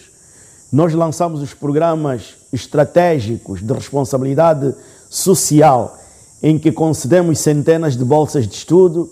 Nós 0.71 0.93
lançamos 0.93 1.41
os 1.41 1.53
programas 1.53 2.35
estratégicos 2.51 3.61
de 3.61 3.73
responsabilidade 3.73 4.73
social, 5.09 5.97
em 6.45 6.59
que 6.59 6.71
concedemos 6.71 7.39
centenas 7.39 7.97
de 7.97 8.05
bolsas 8.05 8.47
de 8.47 8.53
estudo, 8.53 9.09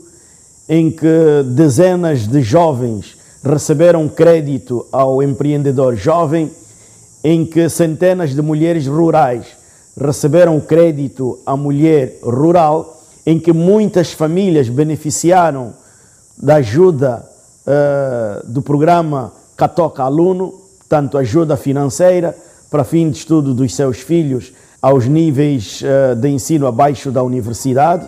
em 0.69 0.91
que 0.91 1.41
dezenas 1.47 2.27
de 2.27 2.43
jovens 2.43 3.17
receberam 3.43 4.07
crédito 4.07 4.85
ao 4.91 5.23
empreendedor 5.23 5.95
jovem, 5.95 6.51
em 7.23 7.43
que 7.43 7.67
centenas 7.69 8.35
de 8.35 8.41
mulheres 8.43 8.85
rurais 8.85 9.47
receberam 9.99 10.59
crédito 10.59 11.39
à 11.43 11.57
mulher 11.57 12.19
rural 12.21 13.01
em 13.25 13.39
que 13.39 13.51
muitas 13.51 14.11
famílias 14.11 14.69
beneficiaram 14.69 15.73
da 16.37 16.57
ajuda 16.57 17.27
uh, 17.65 18.47
do 18.47 18.61
programa 18.61 19.33
Catoca 19.57 20.03
Aluno, 20.03 20.53
tanto 20.87 21.17
ajuda 21.17 21.57
financeira 21.57 22.37
para 22.69 22.83
fim 22.83 23.09
de 23.09 23.17
estudo 23.17 23.55
dos 23.55 23.73
seus 23.73 24.01
filhos 24.01 24.53
aos 24.83 25.07
níveis 25.07 25.81
uh, 25.81 26.13
de 26.13 26.27
ensino 26.27 26.67
abaixo 26.67 27.09
da 27.09 27.23
universidade 27.23 28.05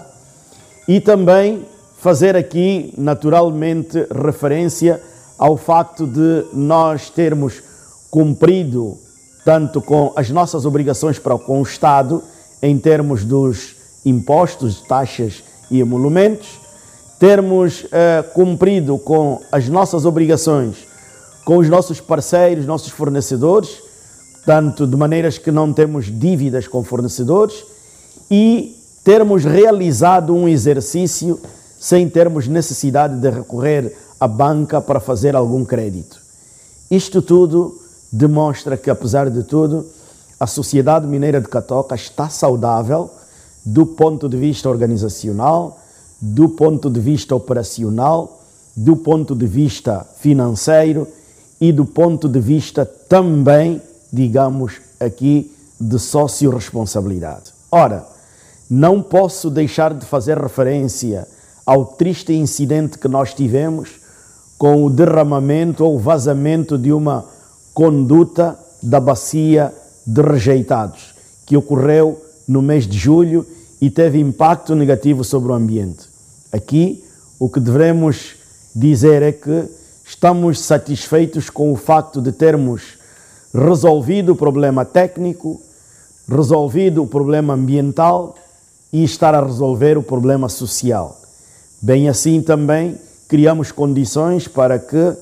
e 0.85 0.99
também 0.99 1.65
fazer 1.97 2.35
aqui 2.35 2.93
naturalmente 2.97 4.05
referência 4.13 5.01
ao 5.39 5.55
facto 5.55 6.05
de 6.05 6.45
nós 6.53 7.09
termos 7.09 7.63
cumprido 8.11 8.97
tanto 9.45 9.81
com 9.81 10.11
as 10.15 10.29
nossas 10.29 10.65
obrigações 10.65 11.17
para 11.17 11.37
com 11.37 11.61
o 11.61 11.63
Estado 11.63 12.21
em 12.61 12.77
termos 12.77 13.23
dos 13.23 13.75
impostos, 14.05 14.81
taxas 14.81 15.43
e 15.71 15.79
emolumentos, 15.79 16.59
termos 17.19 17.85
eh, 17.91 18.23
cumprido 18.33 18.97
com 18.97 19.39
as 19.51 19.69
nossas 19.69 20.05
obrigações 20.05 20.87
com 21.45 21.57
os 21.57 21.69
nossos 21.69 22.01
parceiros, 22.01 22.65
nossos 22.65 22.89
fornecedores, 22.89 23.79
tanto 24.45 24.85
de 24.85 24.95
maneiras 24.95 25.37
que 25.37 25.51
não 25.51 25.73
temos 25.73 26.05
dívidas 26.05 26.67
com 26.67 26.83
fornecedores 26.83 27.63
e 28.29 28.75
termos 29.03 29.43
realizado 29.43 30.33
um 30.33 30.47
exercício 30.47 31.39
sem 31.79 32.09
termos 32.09 32.47
necessidade 32.47 33.19
de 33.19 33.29
recorrer 33.29 33.95
à 34.19 34.27
banca 34.27 34.81
para 34.81 34.99
fazer 34.99 35.35
algum 35.35 35.65
crédito. 35.65 36.19
Isto 36.89 37.21
tudo 37.21 37.79
demonstra 38.11 38.77
que, 38.77 38.89
apesar 38.89 39.29
de 39.29 39.43
tudo, 39.43 39.85
a 40.39 40.47
Sociedade 40.47 41.07
Mineira 41.07 41.41
de 41.41 41.47
Catoca 41.47 41.95
está 41.95 42.29
saudável 42.29 43.09
do 43.65 43.85
ponto 43.85 44.29
de 44.29 44.37
vista 44.37 44.69
organizacional, 44.69 45.79
do 46.21 46.49
ponto 46.49 46.89
de 46.89 46.99
vista 46.99 47.35
operacional, 47.35 48.41
do 48.75 48.95
ponto 48.95 49.35
de 49.35 49.47
vista 49.47 50.05
financeiro 50.19 51.07
e 51.59 51.71
do 51.71 51.85
ponto 51.85 52.27
de 52.27 52.39
vista 52.39 52.85
também, 52.85 53.81
digamos 54.15 54.79
aqui, 54.99 55.51
de 55.79 55.99
socio-responsabilidade. 55.99 57.53
Ora, 57.69 58.05
não 58.69 59.01
posso 59.01 59.49
deixar 59.49 59.93
de 59.93 60.05
fazer 60.05 60.37
referência 60.37 61.27
ao 61.65 61.85
triste 61.85 62.33
incidente 62.33 62.97
que 62.97 63.07
nós 63.07 63.33
tivemos 63.33 63.89
com 64.57 64.85
o 64.85 64.89
derramamento 64.89 65.83
ou 65.83 65.99
vazamento 65.99 66.77
de 66.77 66.93
uma 66.93 67.25
conduta 67.73 68.57
da 68.81 68.99
bacia 68.99 69.73
de 70.07 70.21
rejeitados, 70.21 71.13
que 71.45 71.57
ocorreu 71.57 72.23
no 72.47 72.61
mês 72.61 72.87
de 72.87 72.97
julho 72.97 73.45
e 73.81 73.89
teve 73.89 74.19
impacto 74.19 74.73
negativo 74.75 75.23
sobre 75.23 75.51
o 75.51 75.55
ambiente. 75.55 76.07
Aqui, 76.51 77.03
o 77.37 77.49
que 77.49 77.59
devemos 77.59 78.35
dizer 78.73 79.21
é 79.21 79.31
que 79.31 79.65
estamos 80.05 80.59
satisfeitos 80.59 81.49
com 81.49 81.73
o 81.73 81.75
facto 81.75 82.21
de 82.21 82.31
termos 82.31 82.97
resolvido 83.55 84.33
o 84.33 84.35
problema 84.35 84.83
técnico, 84.83 85.61
resolvido 86.27 87.01
o 87.01 87.07
problema 87.07 87.53
ambiental 87.53 88.35
e 88.91 89.03
estar 89.03 89.33
a 89.33 89.41
resolver 89.41 89.97
o 89.97 90.03
problema 90.03 90.49
social. 90.49 91.17
Bem 91.81 92.09
assim 92.09 92.41
também 92.41 92.99
criamos 93.29 93.71
condições 93.71 94.47
para 94.47 94.77
que 94.77 95.13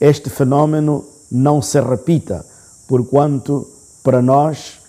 este 0.00 0.30
fenômeno 0.30 1.04
não 1.30 1.60
se 1.60 1.80
repita, 1.80 2.44
porquanto 2.86 3.66
para 4.02 4.22
nós 4.22 4.80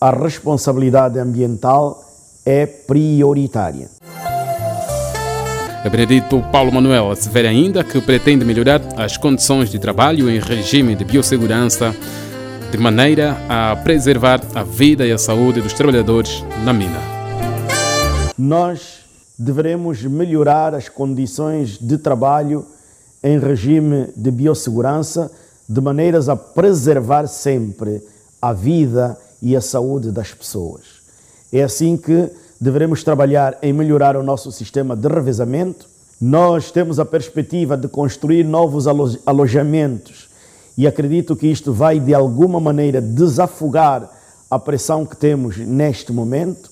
a 0.00 0.10
responsabilidade 0.10 1.18
ambiental 1.18 2.04
é 2.44 2.64
prioritária. 2.64 3.90
Benedito 5.88 6.42
Paulo 6.52 6.70
Manuel 6.70 7.10
assevera 7.10 7.48
ainda 7.48 7.82
que 7.82 8.00
pretende 8.00 8.44
melhorar 8.44 8.82
as 8.96 9.16
condições 9.16 9.70
de 9.70 9.78
trabalho 9.78 10.28
em 10.28 10.38
regime 10.38 10.94
de 10.94 11.04
biossegurança 11.04 11.94
de 12.70 12.76
maneira 12.76 13.36
a 13.48 13.74
preservar 13.76 14.40
a 14.54 14.62
vida 14.62 15.06
e 15.06 15.12
a 15.12 15.18
saúde 15.18 15.60
dos 15.60 15.72
trabalhadores 15.72 16.44
na 16.64 16.72
mina. 16.72 17.00
Nós 18.38 19.00
deveremos 19.38 20.02
melhorar 20.04 20.74
as 20.74 20.88
condições 20.88 21.78
de 21.78 21.96
trabalho 21.96 22.66
em 23.22 23.38
regime 23.38 24.08
de 24.14 24.30
biossegurança 24.30 25.30
de 25.66 25.80
maneiras 25.80 26.28
a 26.28 26.36
preservar 26.36 27.26
sempre 27.26 28.02
a 28.40 28.52
vida 28.52 29.16
e 29.40 29.56
a 29.56 29.60
saúde 29.60 30.12
das 30.12 30.32
pessoas. 30.32 30.82
É 31.52 31.62
assim 31.62 31.96
que 31.96 32.30
devemos 32.60 33.02
trabalhar 33.02 33.56
em 33.62 33.72
melhorar 33.72 34.16
o 34.16 34.22
nosso 34.22 34.52
sistema 34.52 34.94
de 34.94 35.08
revezamento. 35.08 35.88
Nós 36.20 36.70
temos 36.70 37.00
a 37.00 37.04
perspectiva 37.04 37.76
de 37.76 37.88
construir 37.88 38.44
novos 38.44 38.86
alojamentos 39.24 40.28
e 40.76 40.86
acredito 40.86 41.34
que 41.34 41.46
isto 41.46 41.72
vai 41.72 41.98
de 41.98 42.12
alguma 42.12 42.60
maneira 42.60 43.00
desafogar 43.00 44.10
a 44.50 44.58
pressão 44.58 45.06
que 45.06 45.16
temos 45.16 45.56
neste 45.56 46.12
momento. 46.12 46.70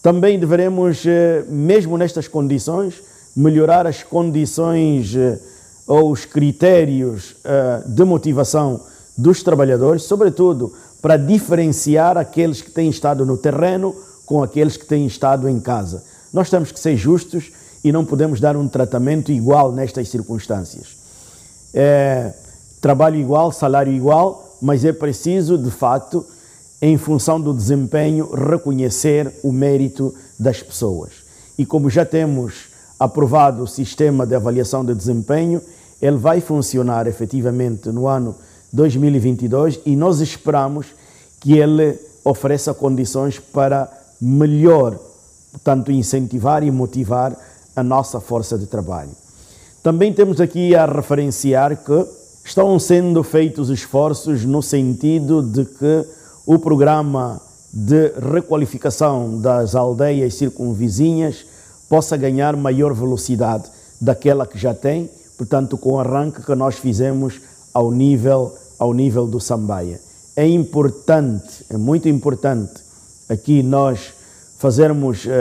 Também 0.00 0.38
devemos, 0.38 1.04
eh, 1.04 1.44
mesmo 1.48 1.98
nestas 1.98 2.28
condições, 2.28 3.02
melhorar 3.34 3.86
as 3.86 4.02
condições 4.02 5.14
eh, 5.16 5.38
ou 5.86 6.10
os 6.10 6.24
critérios 6.24 7.36
eh, 7.44 7.82
de 7.86 8.04
motivação 8.04 8.80
dos 9.16 9.42
trabalhadores, 9.42 10.04
sobretudo 10.04 10.72
para 11.02 11.16
diferenciar 11.16 12.16
aqueles 12.16 12.62
que 12.62 12.70
têm 12.70 12.88
estado 12.88 13.26
no 13.26 13.36
terreno 13.36 13.94
com 14.30 14.44
aqueles 14.44 14.76
que 14.76 14.86
têm 14.86 15.08
estado 15.08 15.48
em 15.48 15.58
casa. 15.58 16.04
Nós 16.32 16.48
temos 16.48 16.70
que 16.70 16.78
ser 16.78 16.96
justos 16.96 17.50
e 17.82 17.90
não 17.90 18.04
podemos 18.04 18.38
dar 18.38 18.56
um 18.56 18.68
tratamento 18.68 19.32
igual 19.32 19.72
nestas 19.72 20.08
circunstâncias. 20.08 20.96
É, 21.74 22.32
trabalho 22.80 23.16
igual, 23.16 23.50
salário 23.50 23.92
igual, 23.92 24.56
mas 24.62 24.84
é 24.84 24.92
preciso, 24.92 25.58
de 25.58 25.72
facto, 25.72 26.24
em 26.80 26.96
função 26.96 27.40
do 27.40 27.52
desempenho, 27.52 28.30
reconhecer 28.30 29.34
o 29.42 29.50
mérito 29.50 30.14
das 30.38 30.62
pessoas. 30.62 31.10
E 31.58 31.66
como 31.66 31.90
já 31.90 32.06
temos 32.06 32.68
aprovado 33.00 33.64
o 33.64 33.66
sistema 33.66 34.24
de 34.24 34.36
avaliação 34.36 34.84
de 34.84 34.94
desempenho, 34.94 35.60
ele 36.00 36.18
vai 36.18 36.40
funcionar 36.40 37.08
efetivamente 37.08 37.88
no 37.88 38.06
ano 38.06 38.36
2022 38.72 39.80
e 39.84 39.96
nós 39.96 40.20
esperamos 40.20 40.86
que 41.40 41.58
ele 41.58 41.98
ofereça 42.24 42.72
condições 42.72 43.40
para 43.40 43.98
melhor, 44.20 44.98
portanto, 45.52 45.90
incentivar 45.90 46.62
e 46.62 46.70
motivar 46.70 47.36
a 47.74 47.82
nossa 47.82 48.20
força 48.20 48.58
de 48.58 48.66
trabalho. 48.66 49.10
Também 49.82 50.12
temos 50.12 50.40
aqui 50.40 50.74
a 50.74 50.84
referenciar 50.84 51.76
que 51.76 52.06
estão 52.44 52.78
sendo 52.78 53.22
feitos 53.22 53.70
esforços 53.70 54.44
no 54.44 54.62
sentido 54.62 55.42
de 55.42 55.64
que 55.64 56.04
o 56.44 56.58
programa 56.58 57.40
de 57.72 58.12
requalificação 58.32 59.40
das 59.40 59.74
aldeias 59.74 60.34
circunvizinhas 60.34 61.46
possa 61.88 62.16
ganhar 62.16 62.56
maior 62.56 62.92
velocidade 62.92 63.70
daquela 64.00 64.46
que 64.46 64.58
já 64.58 64.74
tem, 64.74 65.08
portanto, 65.38 65.78
com 65.78 65.94
o 65.94 66.00
arranque 66.00 66.42
que 66.42 66.54
nós 66.54 66.76
fizemos 66.76 67.40
ao 67.72 67.90
nível, 67.90 68.54
ao 68.78 68.92
nível 68.92 69.26
do 69.26 69.40
Sambaia. 69.40 70.00
É 70.36 70.46
importante, 70.46 71.64
é 71.70 71.76
muito 71.76 72.08
importante 72.08 72.89
aqui 73.30 73.62
nós 73.62 74.12
fazermos 74.58 75.24
uh, 75.24 75.30
uh, 75.30 75.32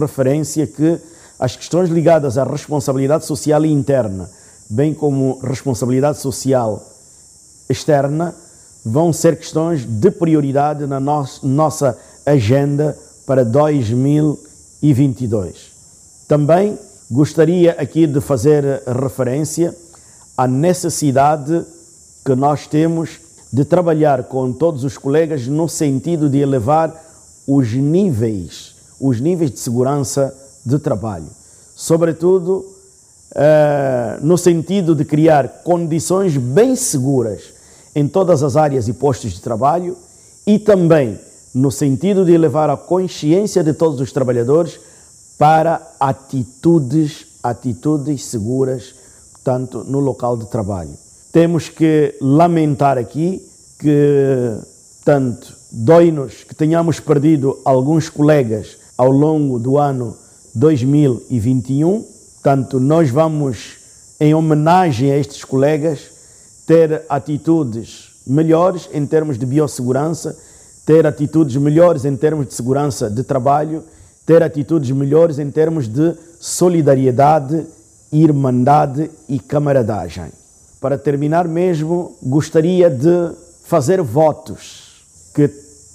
referência 0.00 0.66
que 0.66 0.98
as 1.38 1.54
questões 1.54 1.88
ligadas 1.88 2.36
à 2.36 2.42
responsabilidade 2.44 3.24
social 3.24 3.64
interna, 3.64 4.28
bem 4.68 4.92
como 4.92 5.38
responsabilidade 5.38 6.18
social 6.18 6.84
externa, 7.68 8.34
vão 8.84 9.12
ser 9.12 9.36
questões 9.36 9.84
de 9.84 10.10
prioridade 10.10 10.84
na 10.86 10.98
no 10.98 11.24
nossa 11.42 11.96
agenda 12.24 12.98
para 13.26 13.44
2022. 13.44 15.70
Também 16.26 16.78
gostaria 17.10 17.72
aqui 17.72 18.06
de 18.06 18.18
fazer 18.20 18.82
referência 18.86 19.76
à 20.36 20.48
necessidade 20.48 21.64
que 22.24 22.34
nós 22.34 22.66
temos 22.66 23.20
de 23.52 23.64
trabalhar 23.64 24.24
com 24.24 24.52
todos 24.52 24.84
os 24.84 24.98
colegas 24.98 25.46
no 25.46 25.68
sentido 25.68 26.28
de 26.28 26.38
elevar 26.38 27.04
os 27.46 27.72
níveis, 27.72 28.74
os 29.00 29.20
níveis 29.20 29.50
de 29.50 29.58
segurança 29.58 30.34
de 30.64 30.78
trabalho. 30.78 31.28
Sobretudo 31.74 32.66
uh, 33.32 34.24
no 34.24 34.36
sentido 34.36 34.94
de 34.94 35.04
criar 35.04 35.62
condições 35.62 36.36
bem 36.36 36.74
seguras 36.74 37.54
em 37.94 38.08
todas 38.08 38.42
as 38.42 38.56
áreas 38.56 38.88
e 38.88 38.92
postos 38.92 39.32
de 39.32 39.40
trabalho 39.40 39.96
e 40.46 40.58
também 40.58 41.18
no 41.54 41.70
sentido 41.70 42.24
de 42.24 42.32
elevar 42.32 42.68
a 42.68 42.76
consciência 42.76 43.64
de 43.64 43.72
todos 43.72 44.00
os 44.00 44.12
trabalhadores 44.12 44.78
para 45.38 45.80
atitudes, 45.98 47.26
atitudes 47.42 48.24
seguras, 48.24 48.94
portanto, 49.32 49.84
no 49.84 50.00
local 50.00 50.36
de 50.36 50.46
trabalho. 50.46 51.05
Temos 51.36 51.68
que 51.68 52.14
lamentar 52.18 52.96
aqui 52.96 53.46
que, 53.78 54.56
tanto, 55.04 55.54
dói-nos 55.70 56.44
que 56.44 56.54
tenhamos 56.54 56.98
perdido 56.98 57.60
alguns 57.62 58.08
colegas 58.08 58.78
ao 58.96 59.10
longo 59.10 59.58
do 59.58 59.76
ano 59.76 60.16
2021. 60.54 62.02
Portanto, 62.36 62.80
nós 62.80 63.10
vamos, 63.10 63.76
em 64.18 64.34
homenagem 64.34 65.12
a 65.12 65.18
estes 65.18 65.44
colegas, 65.44 66.10
ter 66.66 67.02
atitudes 67.06 68.12
melhores 68.26 68.88
em 68.94 69.04
termos 69.04 69.36
de 69.36 69.44
biossegurança, 69.44 70.34
ter 70.86 71.06
atitudes 71.06 71.54
melhores 71.56 72.06
em 72.06 72.16
termos 72.16 72.46
de 72.46 72.54
segurança 72.54 73.10
de 73.10 73.22
trabalho, 73.22 73.84
ter 74.24 74.42
atitudes 74.42 74.90
melhores 74.90 75.38
em 75.38 75.50
termos 75.50 75.86
de 75.86 76.14
solidariedade, 76.40 77.66
irmandade 78.10 79.10
e 79.28 79.38
camaradagem. 79.38 80.32
Para 80.80 80.96
terminar 80.98 81.46
mesmo, 81.48 82.16
gostaria 82.22 82.88
de 82.90 83.32
fazer 83.64 84.02
votos 84.02 85.02
que 85.34 85.50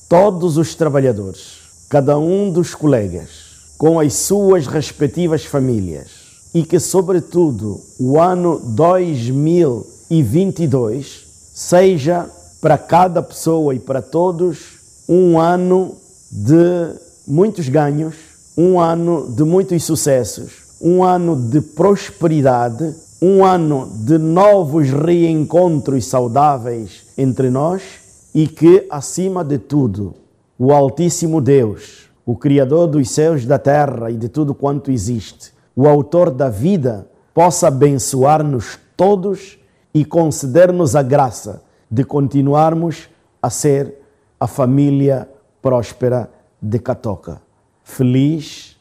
todos 0.10 0.58
os 0.58 0.74
trabalhadores, 0.76 1.62
cada 1.90 2.18
um 2.18 2.52
dos 2.52 2.76
colegas, 2.76 3.30
com 3.78 3.98
as 4.00 4.14
suas 4.14 4.68
respectivas 4.68 5.46
famílias, 5.46 6.22
e 6.54 6.64
que, 6.64 6.80
sobretudo, 6.80 7.80
o 8.00 8.20
ano 8.20 8.60
2022 8.60 11.28
seja 11.54 12.30
para 12.60 12.78
cada 12.78 13.24
pessoa 13.24 13.74
e 13.74 13.80
para 13.80 14.02
todos 14.02 14.82
um 15.08 15.40
ano 15.40 15.96
de 16.32 16.90
muitos 17.28 17.70
ganhos, 17.70 18.16
um 18.58 18.80
ano 18.80 19.30
de 19.30 19.44
muitos 19.44 19.84
sucessos, 19.84 20.54
um 20.82 21.04
ano 21.04 21.36
de 21.36 21.62
prosperidade, 21.62 22.96
um 23.22 23.46
ano 23.46 23.88
de 24.04 24.18
novos 24.18 24.90
reencontros 24.90 26.06
saudáveis 26.06 27.14
entre 27.16 27.52
nós 27.52 28.30
e 28.34 28.48
que, 28.48 28.88
acima 28.90 29.44
de 29.44 29.60
tudo, 29.60 30.16
o 30.58 30.74
Altíssimo 30.74 31.40
Deus, 31.40 32.10
o 32.26 32.36
Criador 32.36 32.88
dos 32.88 33.12
céus, 33.12 33.46
da 33.46 33.60
terra 33.60 34.10
e 34.10 34.18
de 34.18 34.28
tudo 34.28 34.56
quanto 34.56 34.90
existe, 34.90 35.54
o 35.76 35.88
Autor 35.88 36.32
da 36.32 36.50
vida, 36.50 37.08
possa 37.32 37.68
abençoar-nos 37.68 38.80
todos 38.98 39.60
e 39.94 40.04
conceder-nos 40.04 40.96
a 40.96 41.04
graça 41.04 41.62
de 41.90 42.04
continuarmos 42.04 43.08
a 43.42 43.50
ser 43.50 44.02
a 44.40 44.48
família 44.48 45.30
próspera 45.62 46.30
de 46.60 46.80
Catoca. 46.80 47.42
Feliz 47.84 48.78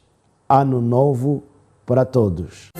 Ano 0.49 0.81
Novo 0.81 1.43
para 1.85 2.05
todos. 2.05 2.71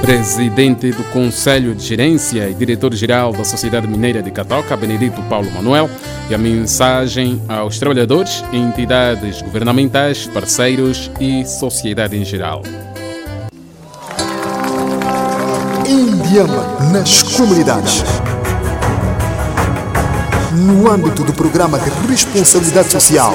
Presidente 0.00 0.90
do 0.92 1.04
Conselho 1.04 1.74
de 1.74 1.84
Gerência 1.84 2.48
e 2.48 2.54
diretor-geral 2.54 3.32
da 3.32 3.44
Sociedade 3.44 3.86
Mineira 3.86 4.22
de 4.22 4.30
Catoca, 4.30 4.74
Benedito 4.76 5.22
Paulo 5.28 5.50
Manuel, 5.52 5.90
e 6.28 6.34
a 6.34 6.38
mensagem 6.38 7.40
aos 7.46 7.78
trabalhadores, 7.78 8.42
entidades 8.50 9.42
governamentais, 9.42 10.26
parceiros 10.26 11.10
e 11.20 11.44
sociedade 11.44 12.16
em 12.16 12.24
geral. 12.24 12.62
Indiama 15.86 16.90
nas 16.92 17.22
comunidades. 17.22 18.02
No 20.52 20.90
âmbito 20.90 21.22
do 21.24 21.32
programa 21.34 21.78
de 21.78 21.90
responsabilidade 22.08 22.88
social. 22.88 23.34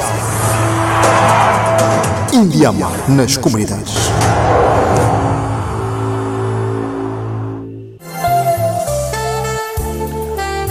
Indiama 2.34 2.91
nas 3.08 3.38
comunidades. 3.38 3.93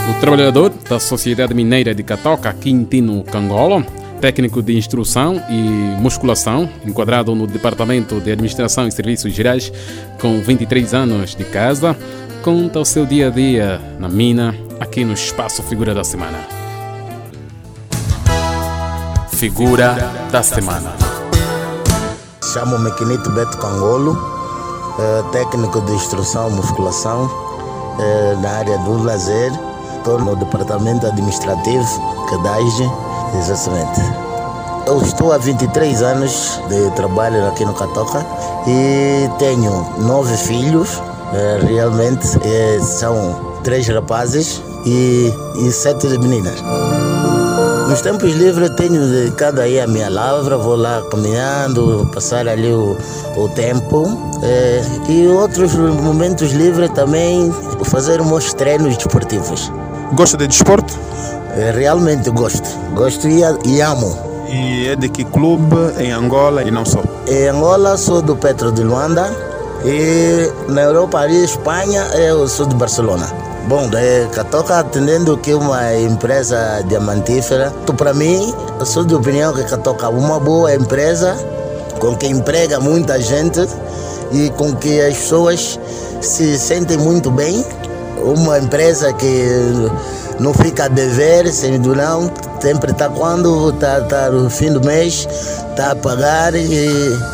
O 0.07 0.13
trabalhador 0.19 0.71
da 0.87 0.99
Sociedade 0.99 1.53
Mineira 1.55 1.95
de 1.95 2.03
Catoca, 2.03 2.53
Quintino 2.53 3.23
Cangolo, 3.23 3.83
técnico 4.21 4.61
de 4.61 4.77
instrução 4.77 5.41
e 5.49 5.99
musculação, 5.99 6.69
enquadrado 6.85 7.33
no 7.33 7.47
Departamento 7.47 8.21
de 8.21 8.31
Administração 8.31 8.87
e 8.87 8.91
Serviços 8.91 9.33
Gerais, 9.33 9.73
com 10.21 10.39
23 10.39 10.93
anos 10.93 11.35
de 11.35 11.43
casa, 11.43 11.97
conta 12.43 12.79
o 12.79 12.85
seu 12.85 13.03
dia 13.05 13.27
a 13.27 13.29
dia 13.31 13.81
na 13.99 14.07
mina, 14.07 14.55
aqui 14.79 15.03
no 15.03 15.13
Espaço 15.13 15.63
Figura 15.63 15.93
da 15.93 16.03
Semana. 16.03 16.37
Figura 19.29 19.95
da 20.31 20.43
Semana. 20.43 20.93
Chamo-me 22.53 22.91
Quinito 22.91 23.31
Beto 23.31 23.57
Cangolo, 23.57 24.15
eh, 24.99 25.23
técnico 25.31 25.81
de 25.81 25.93
instrução 25.93 26.49
e 26.49 26.53
musculação 26.53 27.29
eh, 27.99 28.37
na 28.41 28.49
área 28.51 28.77
do 28.77 29.03
lazer. 29.03 29.51
Estou 30.05 30.19
no 30.19 30.35
departamento 30.35 31.07
administrativo, 31.07 31.83
CADAIGE, 32.29 32.91
exatamente. 33.39 34.01
Eu 34.85 35.01
estou 35.01 35.31
há 35.33 35.39
23 35.39 36.03
anos 36.03 36.61
de 36.69 36.91
trabalho 36.91 37.47
aqui 37.47 37.65
no 37.65 37.73
Catoca 37.73 38.23
e 38.67 39.27
tenho 39.39 39.71
nove 39.97 40.37
filhos. 40.37 41.01
Eh, 41.33 41.59
Realmente 41.67 42.37
eh, 42.43 42.77
são 42.81 43.57
três 43.63 43.87
rapazes 43.87 44.61
e, 44.85 45.33
e 45.55 45.71
sete 45.71 46.05
meninas. 46.19 46.61
Nos 47.89 48.01
tempos 48.01 48.31
livres 48.31 48.69
tenho 48.75 49.01
dedicado 49.09 49.59
aí 49.59 49.79
a 49.79 49.87
minha 49.87 50.07
lavra, 50.11 50.55
vou 50.55 50.75
lá 50.75 51.01
caminhando, 51.09 52.07
passar 52.13 52.47
ali 52.47 52.71
o, 52.71 52.95
o 53.37 53.49
tempo. 53.55 54.05
eh, 54.43 54.83
e 55.09 55.27
outros 55.29 55.73
momentos 55.73 56.51
livres 56.51 56.91
também 56.91 57.51
fazer 57.85 58.23
meus 58.23 58.53
treinos 58.53 58.95
desportivos. 58.97 59.71
Gosta 60.15 60.37
de 60.37 60.47
desporto? 60.47 60.93
Eh, 61.57 61.71
realmente 61.75 62.29
gosto, 62.29 62.69
gosto 62.93 63.27
e, 63.27 63.41
e 63.65 63.81
amo. 63.81 64.17
E 64.47 64.87
é 64.87 64.95
de 64.95 65.09
que 65.09 65.25
clube 65.25 65.75
em 65.99 66.13
Angola 66.13 66.63
e 66.63 66.71
não 66.71 66.85
só? 66.85 67.03
Em 67.27 67.49
Angola 67.49 67.97
sou 67.97 68.21
do 68.21 68.33
Petro 68.33 68.71
de 68.71 68.81
Luanda 68.81 69.29
e 69.83 70.49
na 70.71 70.83
Europa 70.83 71.19
ali, 71.19 71.43
Espanha, 71.43 72.05
eu 72.15 72.47
sou 72.47 72.65
de 72.65 72.75
Barcelona. 72.75 73.27
Bom, 73.67 73.89
é, 73.93 74.25
Catoca 74.31 74.79
atendendo 74.79 75.37
que 75.37 75.53
uma 75.53 75.93
empresa 75.93 76.81
diamantífera, 76.87 77.73
para 77.97 78.13
mim, 78.13 78.53
eu 78.79 78.85
sou 78.85 79.03
de 79.03 79.13
opinião 79.13 79.53
que 79.53 79.65
Catoca 79.65 80.05
é 80.05 80.09
uma 80.09 80.39
boa 80.39 80.73
empresa 80.73 81.35
com 81.99 82.15
que 82.15 82.27
emprega 82.27 82.79
muita 82.79 83.19
gente 83.19 83.67
e 84.31 84.49
com 84.51 84.73
que 84.75 85.01
as 85.01 85.17
pessoas 85.17 85.77
se 86.21 86.57
sentem 86.57 86.97
muito 86.97 87.29
bem. 87.29 87.65
Uma 88.25 88.57
empresa 88.57 89.13
que 89.13 89.87
não 90.39 90.53
fica 90.53 90.85
a 90.85 90.87
dever, 90.87 91.51
sendo 91.53 91.95
não, 91.95 92.31
sempre 92.59 92.91
está 92.91 93.07
quando 93.07 93.69
está 93.69 94.01
tá 94.01 94.29
no 94.29 94.49
fim 94.49 94.71
do 94.71 94.83
mês, 94.83 95.27
está 95.69 95.91
a 95.91 95.95
pagar 95.95 96.55
e, 96.55 96.65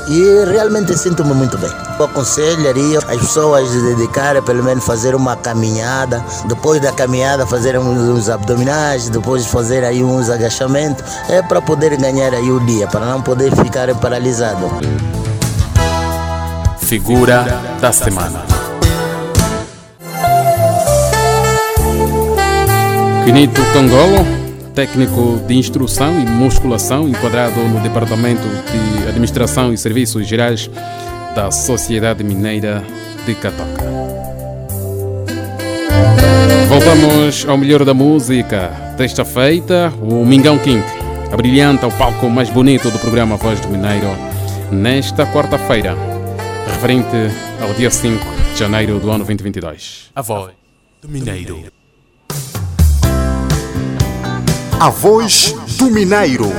e 0.10 0.46
realmente 0.52 0.98
sinto-me 0.98 1.34
muito 1.34 1.58
bem. 1.58 1.72
Eu 1.98 2.06
aconselharia 2.06 3.00
as 3.00 3.18
pessoas 3.18 3.70
a 3.70 3.80
dedicarem, 3.96 4.42
pelo 4.42 4.64
menos 4.64 4.84
fazer 4.84 5.16
uma 5.16 5.36
caminhada, 5.36 6.24
depois 6.46 6.82
da 6.82 6.92
caminhada 6.92 7.46
fazer 7.48 7.78
uns, 7.78 7.98
uns 7.98 8.30
abdominais, 8.30 9.10
depois 9.10 9.46
fazer 9.46 9.84
aí 9.84 10.04
uns 10.04 10.30
agachamentos, 10.30 11.04
é 11.30 11.42
para 11.42 11.62
poder 11.62 11.96
ganhar 11.98 12.34
aí 12.34 12.52
o 12.52 12.60
dia, 12.66 12.88
para 12.88 13.06
não 13.06 13.22
poder 13.22 13.56
ficar 13.56 13.94
paralisado. 13.96 14.70
Figura 16.80 17.46
da 17.80 17.92
Semana. 17.94 18.61
Quinito 23.24 23.62
Cangolo, 23.72 24.26
técnico 24.74 25.40
de 25.48 25.54
instrução 25.54 26.20
e 26.20 26.26
musculação, 26.26 27.08
enquadrado 27.08 27.60
no 27.62 27.80
Departamento 27.80 28.42
de 28.42 29.08
Administração 29.08 29.72
e 29.72 29.78
Serviços 29.78 30.28
Gerais 30.28 30.70
da 31.36 31.52
Sociedade 31.52 32.24
Mineira 32.24 32.84
de 33.26 33.36
Catoca. 33.36 33.84
Voltamos 36.68 37.46
ao 37.48 37.58
melhor 37.58 37.86
da 37.86 37.94
música. 37.94 38.70
Desta 38.98 39.24
feita, 39.24 39.94
o 40.02 40.26
Mingão 40.26 40.58
King 40.58 40.84
abrilhanta 41.32 41.88
o 41.88 41.92
palco 41.92 42.30
mais 42.30 42.50
bonito 42.50 42.90
do 42.90 42.98
programa 42.98 43.38
Voz 43.38 43.60
do 43.60 43.70
Mineiro 43.70 44.08
nesta 44.72 45.26
quarta-feira, 45.32 45.96
referente 46.66 47.16
ao 47.62 47.74
dia 47.74 47.92
5 47.92 48.24
de 48.54 48.60
janeiro 48.60 49.00
do 49.00 49.10
ano 49.12 49.24
2022. 49.26 50.10
A 50.16 50.22
voz 50.22 50.54
do 51.02 51.08
Mineiro. 51.08 51.81
A 54.82 54.90
Voz 54.90 55.54
do 55.78 55.92
Mineiro. 55.92 56.52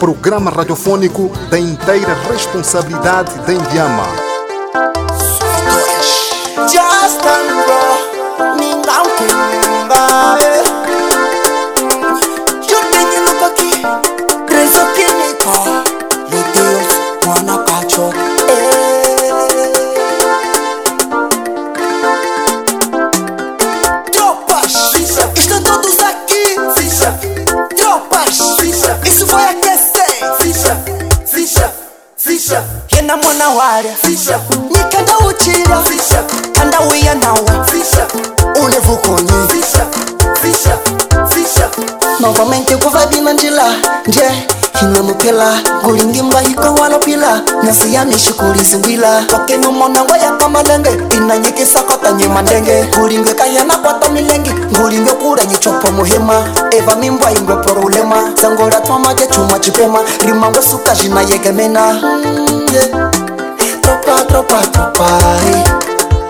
Programa 0.00 0.50
radiofônico 0.50 1.30
da 1.48 1.56
inteira 1.56 2.12
responsabilidade 2.28 3.38
da 3.46 3.52
Indiama. 3.52 4.08
Just 6.68 7.87
ndalya 33.80 33.96
nyika 34.70 35.02
ndawuchira 35.02 35.82
kandauya 36.52 37.14
nawo 37.14 37.38
unevukonyi 38.64 39.32
novamente 42.20 42.76
kuvadina 42.76 43.32
njila. 43.32 43.64
Nje 44.06 44.22
hinamupela 44.80 45.58
ngulingimba 45.84 46.40
hikowalopila 46.40 47.40
nyasi 47.64 47.94
ya 47.94 48.04
mishikuliziwila 48.04 49.22
tokenumona 49.22 50.04
yapamalenge 50.22 50.90
inanyikisakotanyima 51.10 52.42
ndenge 52.42 52.84
ngulingwe 52.96 53.34
kahiyanakwata 53.34 54.08
milengi. 54.08 54.50
Ngulingwe 54.50 55.12
kula 55.12 55.44
nyichopo 55.44 55.92
muhema. 55.92 56.48
Eva 56.70 56.96
mimbwa 56.96 57.30
ingwepora 57.32 57.80
ulema 57.80 58.32
tsangolatwamaje 58.34 59.26
chuma 59.26 59.58
chipema. 59.58 59.98
Rimangwe 60.26 60.62
suka 60.62 60.94
zinayegemena 60.94 61.92
mm, 61.92 62.66
yeah. 62.74 63.27
Tropa 64.28 64.60
tropa. 64.72 65.08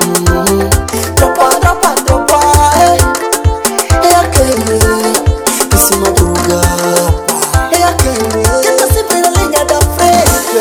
Mm, 0.06 1.14
tropa 1.16 1.48
tropa 1.60 1.94
tropa 2.06 2.40
eh. 2.80 2.98
Eakele, 4.08 4.78
esse 5.74 5.94
madruga 5.96 6.60
Eakele, 7.72 8.42
que 8.62 8.70
tá 8.72 8.86
sempre 8.92 9.20
na 9.20 9.30
linha 9.30 9.64
da 9.64 9.80
frente. 9.96 10.58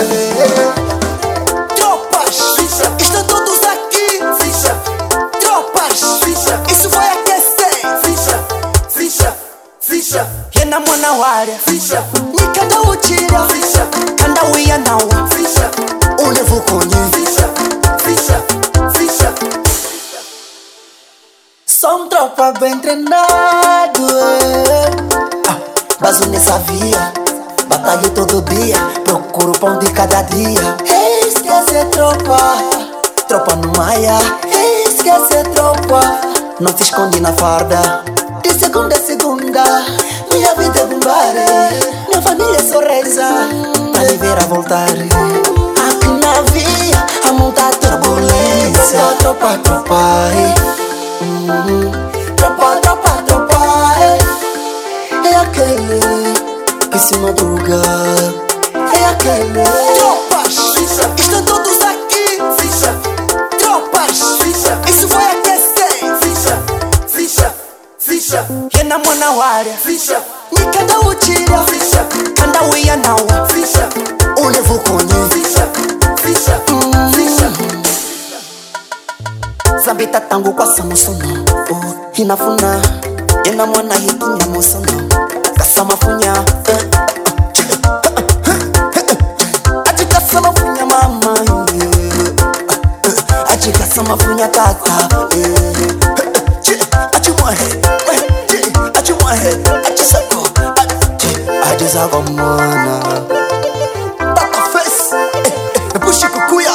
Tropas, 1.75 2.35
estão 2.99 3.23
todos 3.23 3.59
aqui 3.63 4.19
Tropas, 5.39 6.01
isso 6.69 6.89
vai 6.89 7.09
aquecer 7.11 7.37
Yena 10.55 10.79
mwana 10.79 11.11
ware 11.13 11.57
Nikanda 12.33 12.81
uchira 12.81 13.47
Kanda 14.17 14.43
uya 14.53 14.77
nawa 14.77 15.16
tropa 22.27 22.51
bem 22.59 22.77
treinado 22.79 24.03
é. 24.19 24.89
ah, 25.49 25.57
Baso 25.99 26.27
nessa 26.29 26.57
via 26.59 27.13
Batalho 27.67 28.09
todo 28.09 28.41
dia 28.41 28.75
Procuro 29.05 29.53
pão 29.53 29.79
de 29.79 29.89
cada 29.91 30.21
dia. 30.23 30.75
Esquece 31.25 31.85
tropa 31.91 32.37
Tropa 33.27 33.55
no 33.55 33.71
maia 33.77 34.17
Esquece 34.85 35.43
tropa. 35.53 36.01
Não 36.59 36.75
se 36.75 36.83
esconde 36.83 37.19
na 37.21 37.31
farda 37.33 38.03
De 38.41 38.53
segunda 38.53 38.95
a 38.95 38.99
segunda. 38.99 39.63
Minha 40.31 40.53
vida 40.55 40.79
é 40.79 40.85
bumbare 40.85 41.45
Minha 42.09 42.21
família 42.21 42.59
só 42.59 42.79
reza 42.79 43.49
Pra 43.93 44.01
me 44.01 44.17
ver 44.17 44.37
a 44.37 44.45
voltar. 44.47 44.89
Aqui 44.89 46.07
na 46.07 46.41
via 46.51 47.05
Há 47.25 47.31
muita 47.31 47.69
turbulência. 47.79 48.99
Tropa, 49.19 49.57
tropa, 49.57 49.57
tropa 49.63 49.95
eh. 50.33 52.06
Tropa, 52.37 52.75
tropa, 52.81 53.09
tropa 53.25 53.57
É, 53.99 55.27
é 55.27 55.35
aquele 55.35 55.99
que 56.91 56.99
se 56.99 57.15
madruga. 57.17 57.81
É 58.73 59.05
aquele. 59.05 59.63
Tropas, 59.97 60.55
estão 61.19 61.43
todos 61.43 61.81
aqui. 61.81 62.37
Tropas, 63.59 64.19
isso 64.89 65.07
vai 65.09 65.31
aquecer 65.31 65.57
Yena 68.73 68.97
mwana 68.97 69.31
ware 69.31 69.71
Nikanda 70.51 70.99
uchira 70.99 71.65
Kanda 72.35 72.61
wiya 72.71 72.97
nawa 72.97 73.47
Ulevukonye 74.43 75.13
zambita 79.75 80.19
tangu 80.21 80.53
kwa 80.53 80.75
samusono 80.77 81.45
oh, 81.71 81.83
hinafuna 82.11 82.81
yena 83.45 83.65
mwana 83.65 83.95
hikinya 83.95 84.45
musono 84.45 85.09
kasamafunya 85.57 86.33
eh, 86.69 86.87
achikasamafunya 89.85 90.85
mama 90.85 91.39
yeah. 91.73 93.53
achikasamafunya 93.53 94.47
tata 94.47 95.07
eh, 95.31 95.95
achimwahe 97.13 97.81
achimwahe 98.93 99.57
achisako 99.87 100.47
ajizako 101.71 102.21
mwana. 102.21 102.99
Tata 104.17 104.61
face 104.73 105.15
eh, 105.45 105.51
eh, 105.95 106.01
pushikukuya 106.01 106.66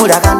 huracán. 0.00 0.39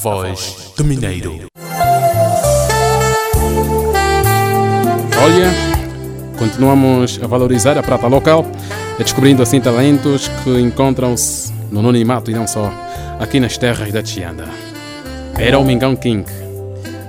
Voz 0.00 0.72
do 0.78 0.82
Mineiro. 0.82 1.42
Olha, 5.22 5.50
continuamos 6.38 7.20
a 7.22 7.26
valorizar 7.26 7.76
a 7.76 7.82
prata 7.82 8.06
local, 8.06 8.46
descobrindo 8.98 9.42
assim 9.42 9.60
talentos 9.60 10.28
que 10.42 10.58
encontram-se 10.58 11.52
no 11.70 11.80
anonimato 11.80 12.30
e 12.30 12.34
não 12.34 12.46
só 12.46 12.72
aqui 13.20 13.38
nas 13.38 13.58
terras 13.58 13.92
da 13.92 14.02
Chianda. 14.02 14.48
Era 15.38 15.58
o 15.58 15.64
Mingão 15.64 15.94
King, 15.94 16.24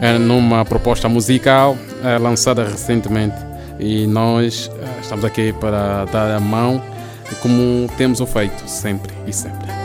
é 0.01 0.17
numa 0.17 0.65
proposta 0.65 1.07
musical 1.07 1.77
é, 2.03 2.17
lançada 2.17 2.65
recentemente 2.65 3.37
e 3.79 4.05
nós 4.05 4.69
é, 4.69 5.01
estamos 5.01 5.23
aqui 5.23 5.53
para 5.53 6.03
dar 6.05 6.29
a 6.35 6.41
mão 6.41 6.83
como 7.41 7.89
temos 7.97 8.19
o 8.19 8.27
feito 8.27 8.67
sempre 8.67 9.13
e 9.25 9.31
sempre. 9.31 9.80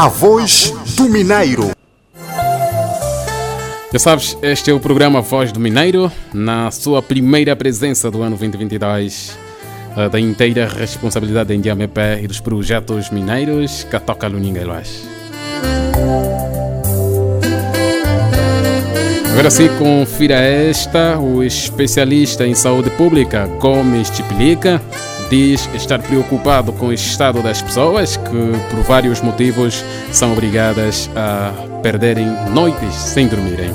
A 0.00 0.08
voz 0.08 0.72
do 0.96 1.10
Mineiro. 1.10 1.72
Já 3.92 3.98
sabes, 3.98 4.34
este 4.40 4.70
é 4.70 4.72
o 4.72 4.80
programa 4.80 5.20
Voz 5.20 5.52
do 5.52 5.60
Mineiro, 5.60 6.10
na 6.32 6.70
sua 6.70 7.02
primeira 7.02 7.54
presença 7.54 8.10
do 8.10 8.22
ano 8.22 8.34
2022, 8.38 9.38
eh, 9.94 10.08
da 10.08 10.18
inteira 10.18 10.66
responsabilidade 10.66 11.50
da 11.50 11.54
Indiamepé 11.54 12.18
e 12.22 12.26
dos 12.26 12.40
projetos 12.40 13.10
mineiros 13.10 13.84
que 13.84 14.00
toca 14.00 14.26
Luninga 14.26 14.62
Eloás. 14.62 15.02
Agora 19.30 19.50
sim, 19.50 19.68
confira 19.76 20.36
esta, 20.36 21.18
o 21.18 21.42
especialista 21.44 22.46
em 22.46 22.54
saúde 22.54 22.88
pública 22.88 23.46
Gomes 23.60 24.08
Tiplica 24.08 24.80
diz 25.30 25.70
estar 25.72 26.02
preocupado 26.02 26.72
com 26.72 26.88
o 26.88 26.92
estado 26.92 27.40
das 27.40 27.62
pessoas 27.62 28.16
que, 28.16 28.74
por 28.74 28.82
vários 28.82 29.22
motivos, 29.22 29.84
são 30.12 30.32
obrigadas 30.32 31.08
a 31.14 31.52
perderem 31.80 32.26
noites 32.52 32.92
sem 32.92 33.28
dormirem. 33.28 33.70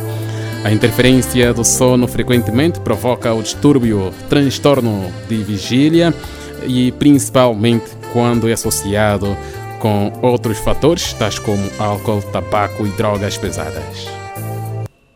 A 0.66 0.72
interferência 0.72 1.54
do 1.54 1.64
sono 1.64 2.08
frequentemente 2.08 2.80
provoca 2.82 3.34
o 3.34 3.42
distúrbio, 3.42 4.14
transtorno 4.30 5.10
de 5.30 5.38
vigília 5.38 6.14
e 6.68 6.92
principalmente 6.92 7.86
quando 8.12 8.50
é 8.50 8.54
associado 8.54 9.38
com 9.80 10.12
outros 10.22 10.58
fatores, 10.58 11.14
tais 11.14 11.40
como 11.40 11.64
álcool, 11.80 12.22
tabaco 12.22 12.86
e 12.86 12.90
drogas 12.92 13.38
pesadas. 13.38 14.08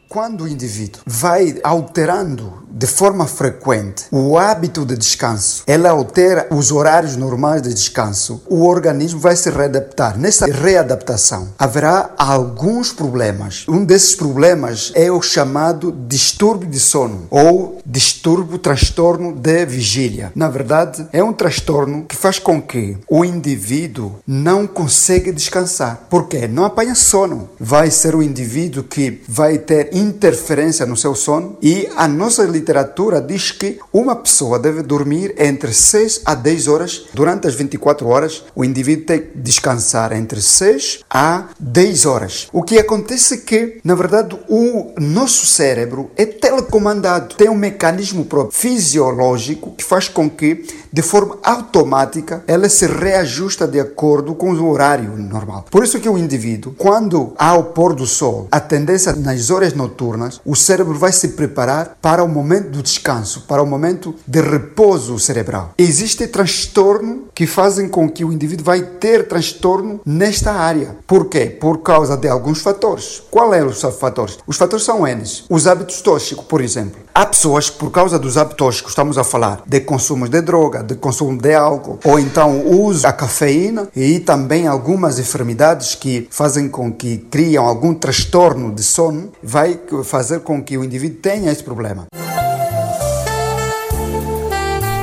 Quando 0.07 0.45
o 0.45 0.47
indivíduo 0.47 1.01
vai 1.05 1.59
alterando 1.63 2.67
de 2.69 2.87
forma 2.87 3.25
frequente 3.25 4.05
o 4.11 4.37
hábito 4.37 4.85
de 4.85 4.97
descanso, 4.97 5.63
ela 5.67 5.89
altera 5.89 6.47
os 6.51 6.71
horários 6.71 7.15
normais 7.15 7.61
de 7.61 7.73
descanso, 7.73 8.41
o 8.47 8.65
organismo 8.65 9.19
vai 9.19 9.35
se 9.35 9.49
readaptar. 9.49 10.17
Nessa 10.17 10.45
readaptação 10.45 11.49
haverá 11.57 12.11
alguns 12.17 12.91
problemas. 12.91 13.65
Um 13.67 13.83
desses 13.83 14.15
problemas 14.15 14.91
é 14.95 15.11
o 15.11 15.21
chamado 15.21 15.91
distúrbio 16.07 16.69
de 16.69 16.79
sono 16.79 17.27
ou 17.29 17.79
distúrbio 17.85 18.57
transtorno 18.57 19.33
de 19.33 19.65
vigília. 19.65 20.31
Na 20.35 20.47
verdade, 20.47 21.07
é 21.11 21.23
um 21.23 21.33
transtorno 21.33 22.05
que 22.05 22.15
faz 22.15 22.39
com 22.39 22.61
que 22.61 22.97
o 23.09 23.25
indivíduo 23.25 24.15
não 24.25 24.67
consiga 24.67 25.33
descansar. 25.33 26.07
Por 26.09 26.27
quê? 26.27 26.47
Não 26.47 26.65
apanha 26.65 26.95
sono. 26.95 27.49
Vai 27.59 27.91
ser 27.91 28.15
o 28.15 28.23
indivíduo 28.23 28.83
que 28.83 29.21
vai 29.27 29.57
ter 29.57 29.89
interferência 29.93 30.85
no 30.85 30.97
seu 30.97 31.15
sono 31.15 31.57
e 31.61 31.89
a 31.95 32.07
nossa 32.07 32.43
literatura 32.59 33.21
diz 33.21 33.51
que 33.51 33.79
uma 33.91 34.15
pessoa 34.15 34.59
deve 34.59 34.83
dormir 34.83 35.33
entre 35.37 35.73
6 35.73 36.21
a 36.25 36.35
10 36.35 36.67
horas 36.67 37.05
durante 37.13 37.47
as 37.47 37.55
24 37.55 38.07
horas. 38.07 38.43
O 38.55 38.63
indivíduo 38.63 39.05
tem 39.05 39.21
que 39.21 39.37
descansar 39.37 40.11
entre 40.11 40.41
6 40.41 40.99
a 41.09 41.45
10 41.59 42.05
horas. 42.05 42.47
O 42.51 42.63
que 42.63 42.77
acontece 42.77 43.35
é 43.35 43.37
que, 43.37 43.79
na 43.83 43.95
verdade, 43.95 44.37
o 44.47 44.91
nosso 44.99 45.45
cérebro 45.45 46.11
é 46.15 46.25
telecomandado, 46.25 47.35
tem 47.35 47.49
um 47.49 47.55
mecanismo 47.55 48.25
próprio 48.25 48.57
fisiológico 48.57 49.73
que 49.75 49.83
faz 49.83 50.07
com 50.07 50.29
que, 50.29 50.65
de 50.91 51.01
forma 51.01 51.37
automática, 51.43 52.43
ela 52.47 52.67
se 52.67 52.85
reajusta 52.85 53.67
de 53.67 53.79
acordo 53.79 54.35
com 54.35 54.51
o 54.53 54.69
horário 54.69 55.15
normal. 55.17 55.65
Por 55.71 55.83
isso 55.83 55.99
que 55.99 56.09
o 56.09 56.17
indivíduo, 56.17 56.73
quando 56.77 57.33
há 57.37 57.55
o 57.55 57.65
pôr 57.65 57.93
do 57.93 58.05
sol, 58.05 58.47
a 58.51 58.59
tendência 58.59 59.13
nas 59.13 59.49
horas 59.49 59.73
noturnas, 59.73 60.41
o 60.45 60.55
cérebro 60.55 60.95
vai 60.95 61.11
se 61.11 61.29
preparar 61.29 61.97
para 62.01 62.23
o 62.23 62.27
momento 62.27 62.48
do 62.57 62.81
descanso, 62.81 63.41
para 63.41 63.61
o 63.61 63.65
momento 63.65 64.15
de 64.25 64.41
repouso 64.41 65.19
cerebral. 65.19 65.73
Existe 65.77 66.25
transtorno 66.27 67.25
que 67.35 67.45
fazem 67.45 67.87
com 67.87 68.09
que 68.09 68.25
o 68.25 68.31
indivíduo 68.31 68.65
vai 68.65 68.81
ter 68.81 69.27
transtorno 69.27 70.01
nesta 70.05 70.51
área. 70.51 70.97
Por 71.05 71.27
quê? 71.27 71.45
Por 71.45 71.79
causa 71.79 72.17
de 72.17 72.27
alguns 72.27 72.61
fatores. 72.61 73.21
Qual 73.29 73.53
é 73.53 73.63
os 73.63 73.81
fatores? 73.81 74.37
Os 74.47 74.57
fatores 74.57 74.85
são 74.85 75.07
eles. 75.07 75.43
Os 75.49 75.67
hábitos 75.67 76.01
tóxicos, 76.01 76.45
por 76.45 76.61
exemplo. 76.61 76.99
Há 77.13 77.25
pessoas 77.25 77.69
por 77.69 77.91
causa 77.91 78.17
dos 78.17 78.37
hábitos 78.37 78.57
tóxicos, 78.57 78.91
estamos 78.91 79.17
a 79.17 79.23
falar 79.23 79.63
de 79.67 79.81
consumo 79.81 80.27
de 80.27 80.41
droga, 80.41 80.81
de 80.81 80.95
consumo 80.95 81.37
de 81.37 81.53
álcool, 81.53 81.99
ou 82.05 82.19
então 82.19 82.65
uso 82.65 83.03
da 83.03 83.11
cafeína 83.11 83.89
e 83.95 84.19
também 84.19 84.67
algumas 84.67 85.19
enfermidades 85.19 85.95
que 85.95 86.27
fazem 86.31 86.69
com 86.69 86.91
que 86.91 87.17
criam 87.17 87.65
algum 87.65 87.93
transtorno 87.93 88.73
de 88.73 88.83
sono, 88.83 89.31
vai 89.43 89.79
fazer 90.03 90.39
com 90.41 90.63
que 90.63 90.77
o 90.77 90.83
indivíduo 90.83 91.19
tenha 91.21 91.51
esse 91.51 91.63
problema. 91.63 92.07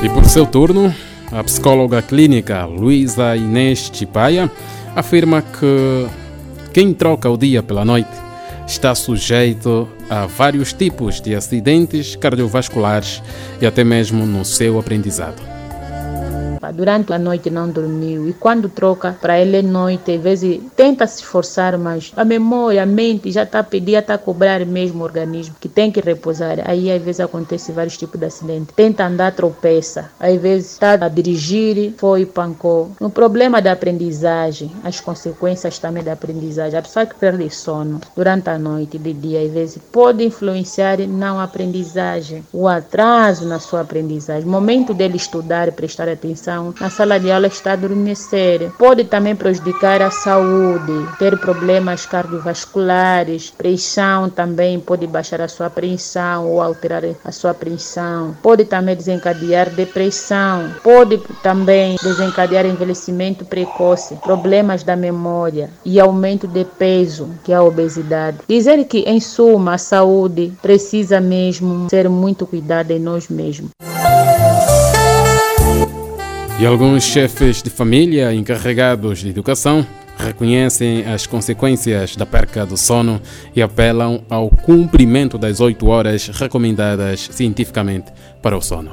E 0.03 0.09
por 0.09 0.25
seu 0.27 0.47
turno, 0.47 0.95
a 1.33 1.43
psicóloga 1.43 2.03
clínica 2.03 2.65
Luísa 2.65 3.35
Inês 3.35 3.91
Chipaia 3.93 4.51
afirma 4.95 5.43
que 5.43 6.07
quem 6.73 6.93
troca 6.93 7.29
o 7.29 7.37
dia 7.37 7.63
pela 7.63 7.85
noite 7.85 8.11
está 8.67 8.95
sujeito 8.95 9.89
a 10.09 10.27
vários 10.27 10.73
tipos 10.73 11.21
de 11.21 11.35
acidentes 11.35 12.15
cardiovasculares 12.15 13.23
e 13.61 13.67
até 13.67 13.83
mesmo 13.83 14.27
no 14.27 14.45
seu 14.45 14.79
aprendizado 14.79 15.56
durante 16.73 17.13
a 17.13 17.19
noite 17.19 17.51
não 17.51 17.69
dormiu 17.69 18.29
e 18.29 18.33
quando 18.33 18.69
troca 18.69 19.17
para 19.21 19.39
ele 19.41 19.59
é 19.59 19.63
noite, 19.63 20.13
às 20.13 20.21
vezes 20.21 20.61
tenta 20.75 21.07
se 21.07 21.23
esforçar, 21.23 21.79
mas 21.79 22.13
a 22.17 22.25
memória, 22.25 22.83
a 22.83 22.87
mente 22.87 23.31
já 23.31 23.43
está 23.43 23.61
a 23.61 23.65
pedir, 23.65 23.97
está 23.97 24.15
a 24.15 24.19
cobrar 24.19 24.65
mesmo 24.65 25.01
o 25.03 25.05
organismo 25.05 25.57
que 25.61 25.69
tem 25.69 25.91
que 25.91 26.01
repousar. 26.01 26.59
Aí 26.65 26.91
às 26.91 27.03
vezes 27.03 27.21
acontece 27.21 27.73
vários 27.73 27.97
tipos 27.97 28.19
de 28.19 28.27
acidente. 28.27 28.73
Tenta 28.75 29.07
andar, 29.07 29.33
tropeça. 29.33 30.11
Às 30.19 30.41
vezes 30.41 30.73
está 30.73 30.93
a 30.93 31.09
dirigir, 31.09 31.95
foi 31.99 32.23
e 32.23 32.27
pancou. 32.27 32.91
O 33.01 33.11
problema 33.11 33.61
da 33.61 33.73
aprendizagem, 33.73 34.71
as 34.83 35.01
consequências 35.01 35.79
também 35.79 36.03
da 36.03 36.13
aprendizagem. 36.13 36.79
A 36.79 36.83
pessoa 36.83 37.07
que 37.07 37.15
perde 37.15 37.49
sono 37.51 38.01
durante 38.17 38.49
a 38.51 38.59
noite, 38.59 38.99
de 38.99 39.13
dia, 39.13 39.43
às 39.43 39.51
vezes 39.51 39.79
pode 39.93 40.25
influenciar 40.25 40.99
na 41.07 41.37
aprendizagem, 41.43 42.45
o 42.53 42.67
atraso 42.67 43.47
na 43.47 43.59
sua 43.59 43.81
aprendizagem. 43.81 44.49
Momento 44.49 44.95
dele 44.95 45.17
estudar 45.17 45.71
prestar 45.73 46.09
atenção 46.09 46.56
na 46.81 46.91
sala 46.91 47.19
de 47.19 47.31
aula 47.31 47.47
está 47.47 47.71
a 47.71 47.73
adormecer. 47.75 48.71
Pode 48.79 49.05
também 49.05 49.35
prejudicar 49.35 50.03
a 50.03 50.11
saúde, 50.11 50.93
ter 51.19 51.39
problemas 51.39 52.07
cardiovasculares, 52.07 53.51
pressão 53.51 54.31
também 54.31 54.79
pode 54.81 55.07
baixar 55.07 55.41
a 55.41 55.49
sua 55.49 55.71
pressão 55.71 56.47
ou 56.47 56.61
alterar 56.61 57.03
a 57.25 57.33
sua 57.33 57.55
pressão. 57.55 58.37
Pode 58.43 58.65
também 58.65 58.97
desencadear 58.97 59.71
depressão, 59.71 60.71
pode 60.83 61.19
também 61.43 61.97
desencadear 62.03 62.67
envelhecimento 62.67 63.45
precoce, 63.45 64.17
problemas 64.17 64.83
da 64.83 64.97
memória 64.97 65.71
e 65.85 66.01
aumento 66.01 66.47
de 66.47 66.65
peso, 66.65 67.31
que 67.45 67.53
é 67.53 67.57
a 67.57 67.63
obesidade. 67.63 68.39
Dizer 68.49 68.85
que, 68.85 69.01
em 69.01 69.21
suma, 69.21 69.75
a 69.75 69.79
saúde 69.79 70.53
precisa 70.63 71.21
mesmo 71.21 71.89
ser 71.91 72.09
muito 72.09 72.47
cuidada 72.47 72.93
em 72.93 72.99
nós 72.99 73.29
mesmos. 73.29 73.71
E 76.59 76.65
alguns 76.65 77.05
chefes 77.05 77.63
de 77.63 77.69
família 77.69 78.33
encarregados 78.33 79.19
de 79.19 79.29
educação 79.29 79.87
reconhecem 80.17 81.05
as 81.05 81.27
consequências 81.27 82.17
da 82.17 82.25
perca 82.25 82.65
do 82.65 82.79
sono 82.79 83.21
e 83.55 83.61
apelam 83.61 84.25
ao 84.31 84.49
cumprimento 84.49 85.37
das 85.37 85.61
8 85.61 85.87
horas 85.87 86.29
recomendadas 86.29 87.29
cientificamente 87.31 88.11
para 88.41 88.57
o 88.57 88.63
sono. 88.63 88.91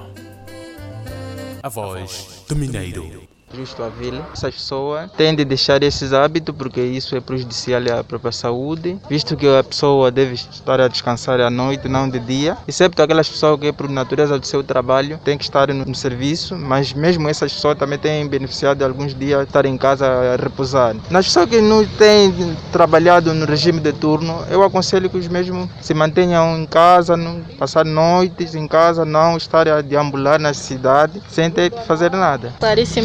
A 1.64 1.70
voz 1.70 2.44
do 2.50 2.56
Mineiro 2.58 3.23
visto 3.54 3.82
a 3.84 3.90
vila. 3.90 4.28
Essas 4.34 4.56
pessoas 4.56 5.10
têm 5.16 5.36
de 5.36 5.46
deixar 5.46 5.82
esses 5.84 6.12
hábitos 6.14 6.56
porque 6.56 6.82
isso 6.82 7.16
é 7.16 7.22
prejudicial 7.22 7.82
à 8.00 8.04
própria 8.04 8.32
saúde, 8.32 8.98
visto 9.10 9.36
que 9.38 9.48
a 9.48 9.64
pessoa 9.64 10.12
deve 10.12 10.34
estar 10.34 10.82
a 10.82 10.88
descansar 10.88 11.40
à 11.40 11.50
noite, 11.50 11.88
não 11.88 12.10
de 12.10 12.20
dia. 12.20 12.58
Excepto 12.68 13.02
aquelas 13.02 13.30
pessoas 13.30 13.60
que, 13.60 13.72
por 13.72 13.90
natureza 13.90 14.40
do 14.40 14.46
seu 14.46 14.64
trabalho, 14.64 15.20
têm 15.24 15.38
que 15.38 15.44
estar 15.44 15.74
no, 15.74 15.94
serviço, 15.94 16.58
mas 16.58 16.92
mesmo 16.92 17.30
essas 17.30 17.54
pessoas 17.54 17.78
também 17.78 18.00
têm 18.00 18.28
beneficiado 18.28 18.80
de 18.80 18.84
alguns 18.84 19.14
dias 19.14 19.44
estar 19.44 19.66
em 19.66 19.78
casa 19.78 20.08
a 20.08 20.36
repousar. 20.36 20.96
Nas 21.10 21.28
pessoas 21.28 21.50
que 21.50 21.62
não 21.62 21.86
têm 21.86 22.58
trabalhado 22.72 23.34
no 23.34 23.46
regime 23.46 23.80
de 23.80 23.94
turno, 23.94 24.44
eu 24.50 24.64
aconselho 24.64 25.10
que 25.10 25.18
os 25.18 25.28
mesmos 25.28 25.70
se 25.82 25.94
mantenham 25.94 26.58
em 26.58 26.66
casa, 26.66 27.16
não, 27.16 27.42
passar 27.60 27.86
noites 27.86 28.56
em 28.56 28.68
casa, 28.68 29.06
não 29.06 29.38
estar 29.38 29.68
a 29.68 29.82
deambular 29.82 30.40
na 30.40 30.54
cidade 30.54 31.22
sem 31.30 31.50
ter 31.52 31.70
que 31.70 31.86
fazer 31.86 32.12
nada. 32.12 32.54
Parece 32.60 33.02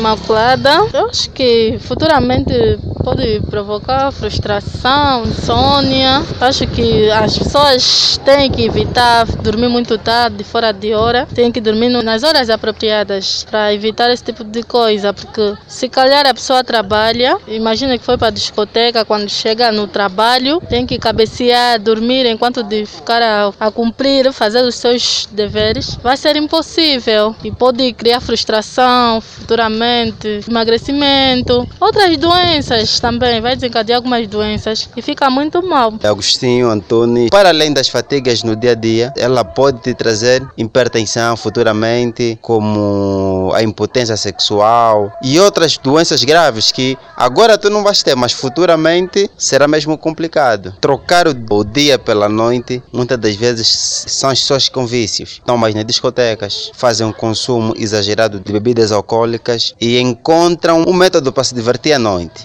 Eu 0.95 1.09
acho 1.09 1.31
que 1.31 1.79
futuramente 1.81 2.55
pode 3.03 3.41
provocar 3.51 4.13
frustração, 4.13 5.25
insônia. 5.25 6.23
Acho 6.41 6.65
que 6.69 7.11
as 7.11 7.37
pessoas 7.37 8.21
têm 8.25 8.49
que 8.49 8.63
evitar 8.65 9.27
dormir 9.43 9.69
muito 9.69 9.99
tarde, 9.99 10.45
fora 10.45 10.71
de 10.71 10.95
hora. 10.95 11.27
Tem 11.35 11.51
que 11.51 11.61
dormir 11.61 11.89
nas 11.89 12.23
horas 12.23 12.51
apropriadas 12.51 13.45
para 13.51 13.75
evitar 13.75 14.13
esse 14.13 14.23
tipo 14.23 14.45
de 14.45 14.63
coisa, 14.63 15.13
porque 15.13 15.55
se 15.67 15.89
calhar 15.89 16.25
a 16.25 16.33
pessoa 16.33 16.63
trabalha, 16.63 17.37
imagina 17.49 17.99
que 17.99 18.05
foi 18.05 18.17
para 18.17 18.29
a 18.29 18.31
discoteca, 18.31 19.05
quando 19.05 19.29
chega 19.29 19.73
no 19.73 19.89
trabalho, 19.89 20.63
tem 20.69 20.87
que 20.87 20.99
cabecear, 20.99 21.81
dormir 21.81 22.27
enquanto 22.27 22.63
de 22.63 22.87
ficar 22.87 23.23
a, 23.23 23.53
a 23.59 23.73
cumprir, 23.73 24.33
fazer 24.33 24.63
os 24.63 24.77
seus 24.77 25.29
deveres, 25.33 25.97
vai 26.01 26.17
ser 26.17 26.37
impossível 26.37 27.35
e 27.43 27.51
pode 27.51 27.93
criar 27.93 28.21
frustração 28.21 29.21
futuramente 29.21 30.28
emagrecimento, 30.49 31.67
outras 31.81 32.17
doenças 32.17 33.01
também, 33.01 33.41
vai 33.41 33.55
desencadear 33.55 33.99
algumas 33.99 34.27
doenças 34.27 34.89
e 34.97 35.03
fica 35.03 35.31
muito 35.31 35.63
mal. 35.63 35.95
Agostinho 36.03 36.69
Antônio, 36.69 37.31
para 37.31 37.49
além 37.49 37.73
das 37.73 37.89
fatigas 37.89 38.43
no 38.43 38.55
dia 38.55 38.73
a 38.73 38.75
dia, 38.75 39.13
ela 39.17 39.45
pode 39.45 39.81
te 39.81 39.95
trazer 39.95 40.47
hipertensão 40.57 41.37
futuramente, 41.37 42.39
como 42.41 43.51
a 43.55 43.63
impotência 43.63 44.17
sexual 44.17 45.13
e 45.23 45.39
outras 45.39 45.79
doenças 45.79 46.25
graves 46.25 46.73
que 46.73 46.97
agora 47.17 47.59
tu 47.59 47.71
não 47.71 47.83
vais 47.83 48.03
ter, 48.03 48.15
mas 48.15 48.33
futuramente 48.33 49.31
será 49.37 49.67
mesmo 49.69 49.97
complicado. 49.97 50.75
Trocar 50.81 51.27
o 51.29 51.65
dia 51.65 51.99
pela 51.99 52.29
noite, 52.29 52.83
muitas 52.93 53.19
das 53.19 53.37
vezes 53.37 53.69
são 54.07 54.31
as 54.31 54.41
pessoas 54.41 54.69
com 54.69 54.87
vícios. 54.87 55.33
Estão 55.33 55.57
mais 55.57 55.75
nas 55.75 55.85
discotecas, 55.85 56.71
fazem 56.75 57.07
um 57.07 57.13
consumo 57.13 57.75
exagerado 57.77 58.41
de 58.41 58.53
bebidas 58.53 58.93
alcoólicas 58.93 59.75
e 59.81 59.99
em 59.99 60.15
encontram 60.19 60.85
um 60.87 60.93
método 60.93 61.33
para 61.33 61.45
se 61.45 61.55
divertir 61.55 61.93
à 61.93 61.99
noite. 61.99 62.43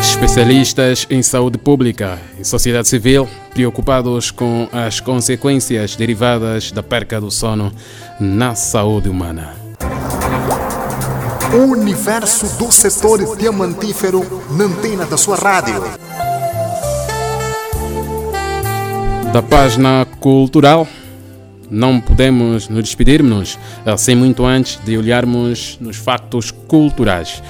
Especialistas 0.00 1.06
em 1.08 1.22
saúde 1.22 1.56
pública 1.56 2.18
e 2.38 2.44
sociedade 2.44 2.88
civil 2.88 3.28
preocupados 3.54 4.30
com 4.30 4.68
as 4.72 5.00
consequências 5.00 5.96
derivadas 5.96 6.70
da 6.72 6.82
perca 6.82 7.20
do 7.20 7.30
sono 7.30 7.72
na 8.18 8.54
saúde 8.54 9.08
humana. 9.08 9.54
O 11.52 11.72
universo 11.72 12.46
do 12.58 12.70
setor 12.70 13.36
diamantífero 13.36 14.44
na 14.50 14.64
antena 14.64 15.06
da 15.06 15.16
sua 15.16 15.36
rádio. 15.36 15.82
Da 19.32 19.42
página 19.42 20.06
cultural, 20.20 20.86
não 21.70 22.00
podemos 22.00 22.68
nos 22.68 22.84
despedirmos 22.84 23.58
sem 23.96 24.16
muito 24.16 24.44
antes 24.44 24.78
de 24.84 24.96
olharmos 24.96 25.78
nos 25.80 25.96
factos 25.96 26.50
culturais. 26.50 27.42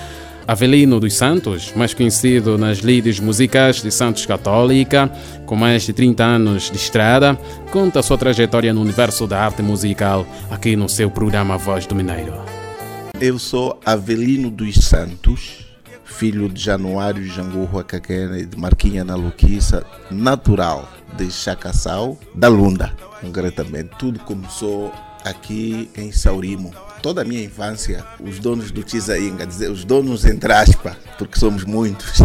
Avelino 0.50 0.98
dos 0.98 1.14
Santos, 1.14 1.72
mais 1.76 1.94
conhecido 1.94 2.58
nas 2.58 2.78
lides 2.78 3.20
musicais 3.20 3.80
de 3.82 3.90
Santos 3.92 4.26
Católica, 4.26 5.08
com 5.46 5.54
mais 5.54 5.84
de 5.84 5.92
30 5.92 6.24
anos 6.24 6.70
de 6.70 6.76
estrada, 6.76 7.38
conta 7.70 8.00
a 8.00 8.02
sua 8.02 8.18
trajetória 8.18 8.74
no 8.74 8.80
universo 8.80 9.28
da 9.28 9.40
arte 9.40 9.62
musical 9.62 10.26
aqui 10.50 10.74
no 10.74 10.88
seu 10.88 11.08
programa 11.08 11.56
Voz 11.56 11.86
do 11.86 11.94
Mineiro. 11.94 12.34
Eu 13.20 13.38
sou 13.38 13.78
Avelino 13.86 14.50
dos 14.50 14.74
Santos, 14.74 15.66
filho 16.04 16.48
de 16.48 16.60
Januário 16.60 17.24
Jangurro 17.26 17.84
Caquene 17.84 18.44
de 18.44 18.58
Marquinha 18.58 19.04
na 19.04 19.14
Luquiça, 19.14 19.84
natural 20.10 20.88
de 21.16 21.30
Chacaçal, 21.30 22.18
da 22.34 22.48
Lunda, 22.48 22.94
concretamente. 23.20 23.90
Tudo 23.98 24.18
começou 24.20 24.92
aqui 25.24 25.90
em 25.96 26.12
Saurimo, 26.12 26.72
toda 27.02 27.22
a 27.22 27.24
minha 27.24 27.42
infância, 27.42 28.04
os 28.20 28.38
donos 28.38 28.70
do 28.70 28.82
Tizainga, 28.82 29.46
dizer, 29.46 29.70
os 29.70 29.84
donos 29.84 30.24
entre 30.24 30.52
aspas, 30.52 30.96
porque 31.18 31.38
somos 31.38 31.64
muitos, 31.64 32.20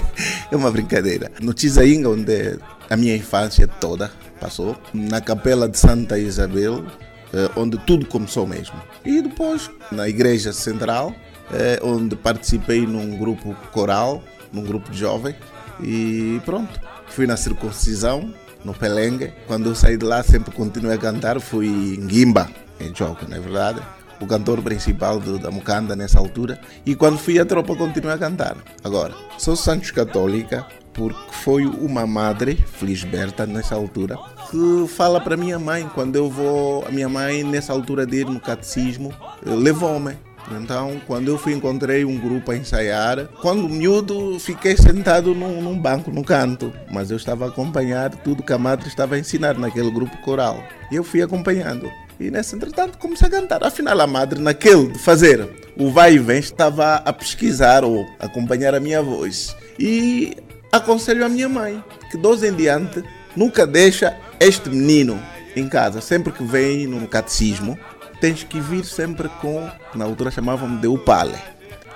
é 0.50 0.56
uma 0.56 0.70
brincadeira. 0.70 1.30
No 1.40 1.52
Tizainga, 1.52 2.08
onde 2.08 2.58
a 2.88 2.96
minha 2.96 3.16
infância 3.16 3.66
toda 3.66 4.10
passou, 4.40 4.76
na 4.92 5.20
capela 5.20 5.68
de 5.68 5.78
Santa 5.78 6.18
Isabel, 6.18 6.84
eh, 7.32 7.50
onde 7.56 7.78
tudo 7.78 8.06
começou 8.06 8.46
mesmo. 8.46 8.76
E 9.04 9.22
depois 9.22 9.70
na 9.92 10.08
igreja 10.08 10.52
central, 10.52 11.14
eh, 11.52 11.78
onde 11.82 12.16
participei 12.16 12.86
num 12.86 13.16
grupo 13.16 13.54
coral, 13.72 14.22
num 14.52 14.64
grupo 14.64 14.90
de 14.90 14.98
jovens, 14.98 15.36
e 15.82 16.40
pronto. 16.44 16.80
Fui 17.10 17.26
na 17.26 17.36
circuncisão, 17.36 18.32
no 18.64 18.72
Pelengue. 18.72 19.32
Quando 19.46 19.68
eu 19.68 19.74
saí 19.74 19.96
de 19.96 20.04
lá, 20.04 20.22
sempre 20.22 20.52
continuei 20.52 20.96
a 20.96 20.98
cantar. 20.98 21.40
Fui 21.40 21.66
em 21.66 22.06
Guimba, 22.06 22.50
em 22.80 22.94
Joco, 22.94 23.28
não 23.28 23.36
é 23.36 23.40
verdade? 23.40 23.82
o 24.20 24.26
cantor 24.26 24.60
principal 24.62 25.18
do, 25.18 25.38
da 25.38 25.50
Mucanda 25.50 25.96
nessa 25.96 26.18
altura. 26.18 26.60
E 26.84 26.94
quando 26.94 27.18
fui 27.18 27.38
à 27.38 27.44
tropa, 27.44 27.74
continuei 27.74 28.14
a 28.14 28.18
cantar. 28.18 28.56
Agora, 28.84 29.14
sou 29.38 29.56
Santos 29.56 29.90
Católica 29.90 30.66
porque 30.92 31.32
foi 31.32 31.64
uma 31.66 32.06
madre, 32.06 32.56
Felisberta, 32.56 33.46
nessa 33.46 33.74
altura, 33.74 34.18
que 34.50 34.86
fala 34.88 35.20
para 35.20 35.36
minha 35.36 35.58
mãe, 35.58 35.88
quando 35.94 36.16
eu 36.16 36.28
vou, 36.28 36.84
a 36.86 36.90
minha 36.90 37.08
mãe, 37.08 37.44
nessa 37.44 37.72
altura 37.72 38.04
de 38.04 38.18
ir 38.18 38.26
no 38.26 38.40
catecismo, 38.40 39.14
levou-me. 39.42 40.18
Então, 40.50 41.00
quando 41.06 41.28
eu 41.28 41.38
fui, 41.38 41.52
encontrei 41.52 42.04
um 42.04 42.18
grupo 42.18 42.50
a 42.50 42.56
ensaiar. 42.56 43.26
Quando 43.40 43.68
miúdo, 43.68 44.38
fiquei 44.40 44.76
sentado 44.76 45.34
num, 45.34 45.62
num, 45.62 45.78
banco, 45.78 46.10
no 46.10 46.24
canto. 46.24 46.72
Mas 46.90 47.10
eu 47.10 47.16
estava 47.16 47.44
a 47.44 47.48
acompanhar 47.48 48.10
tudo 48.10 48.42
que 48.42 48.52
a 48.52 48.58
madre 48.58 48.88
estava 48.88 49.14
a 49.14 49.18
ensinar 49.18 49.56
naquele 49.56 49.90
grupo 49.90 50.16
coral. 50.18 50.62
E 50.90 50.96
eu 50.96 51.04
fui 51.04 51.22
acompanhando. 51.22 51.88
E 52.18 52.30
nesse 52.30 52.54
entretanto 52.54 52.98
comecei 52.98 53.28
a 53.28 53.30
cantar. 53.30 53.64
Afinal, 53.64 54.00
a 54.00 54.06
madre, 54.06 54.40
naquele 54.40 54.88
de 54.88 54.98
fazer 54.98 55.48
o 55.76 55.90
vai 55.90 56.14
e 56.14 56.18
vem, 56.18 56.38
estava 56.38 56.96
a 56.96 57.12
pesquisar 57.12 57.84
ou 57.84 58.06
acompanhar 58.18 58.74
a 58.74 58.80
minha 58.80 59.02
voz. 59.02 59.56
E 59.78 60.36
aconselho 60.70 61.24
a 61.24 61.28
minha 61.28 61.48
mãe 61.48 61.82
que, 62.10 62.18
dos 62.18 62.42
em 62.42 62.52
diante, 62.52 63.02
nunca 63.34 63.66
deixa 63.66 64.16
este 64.38 64.68
menino 64.68 65.20
em 65.56 65.68
casa. 65.68 66.00
Sempre 66.00 66.32
que 66.32 66.44
vem 66.44 66.86
no 66.86 67.06
catecismo, 67.08 67.78
tens 68.20 68.44
que 68.44 68.60
vir 68.60 68.84
sempre 68.84 69.28
com, 69.40 69.68
na 69.94 70.04
altura 70.04 70.30
chamavam-me 70.30 70.78
de 70.78 70.86
Upale, 70.86 71.38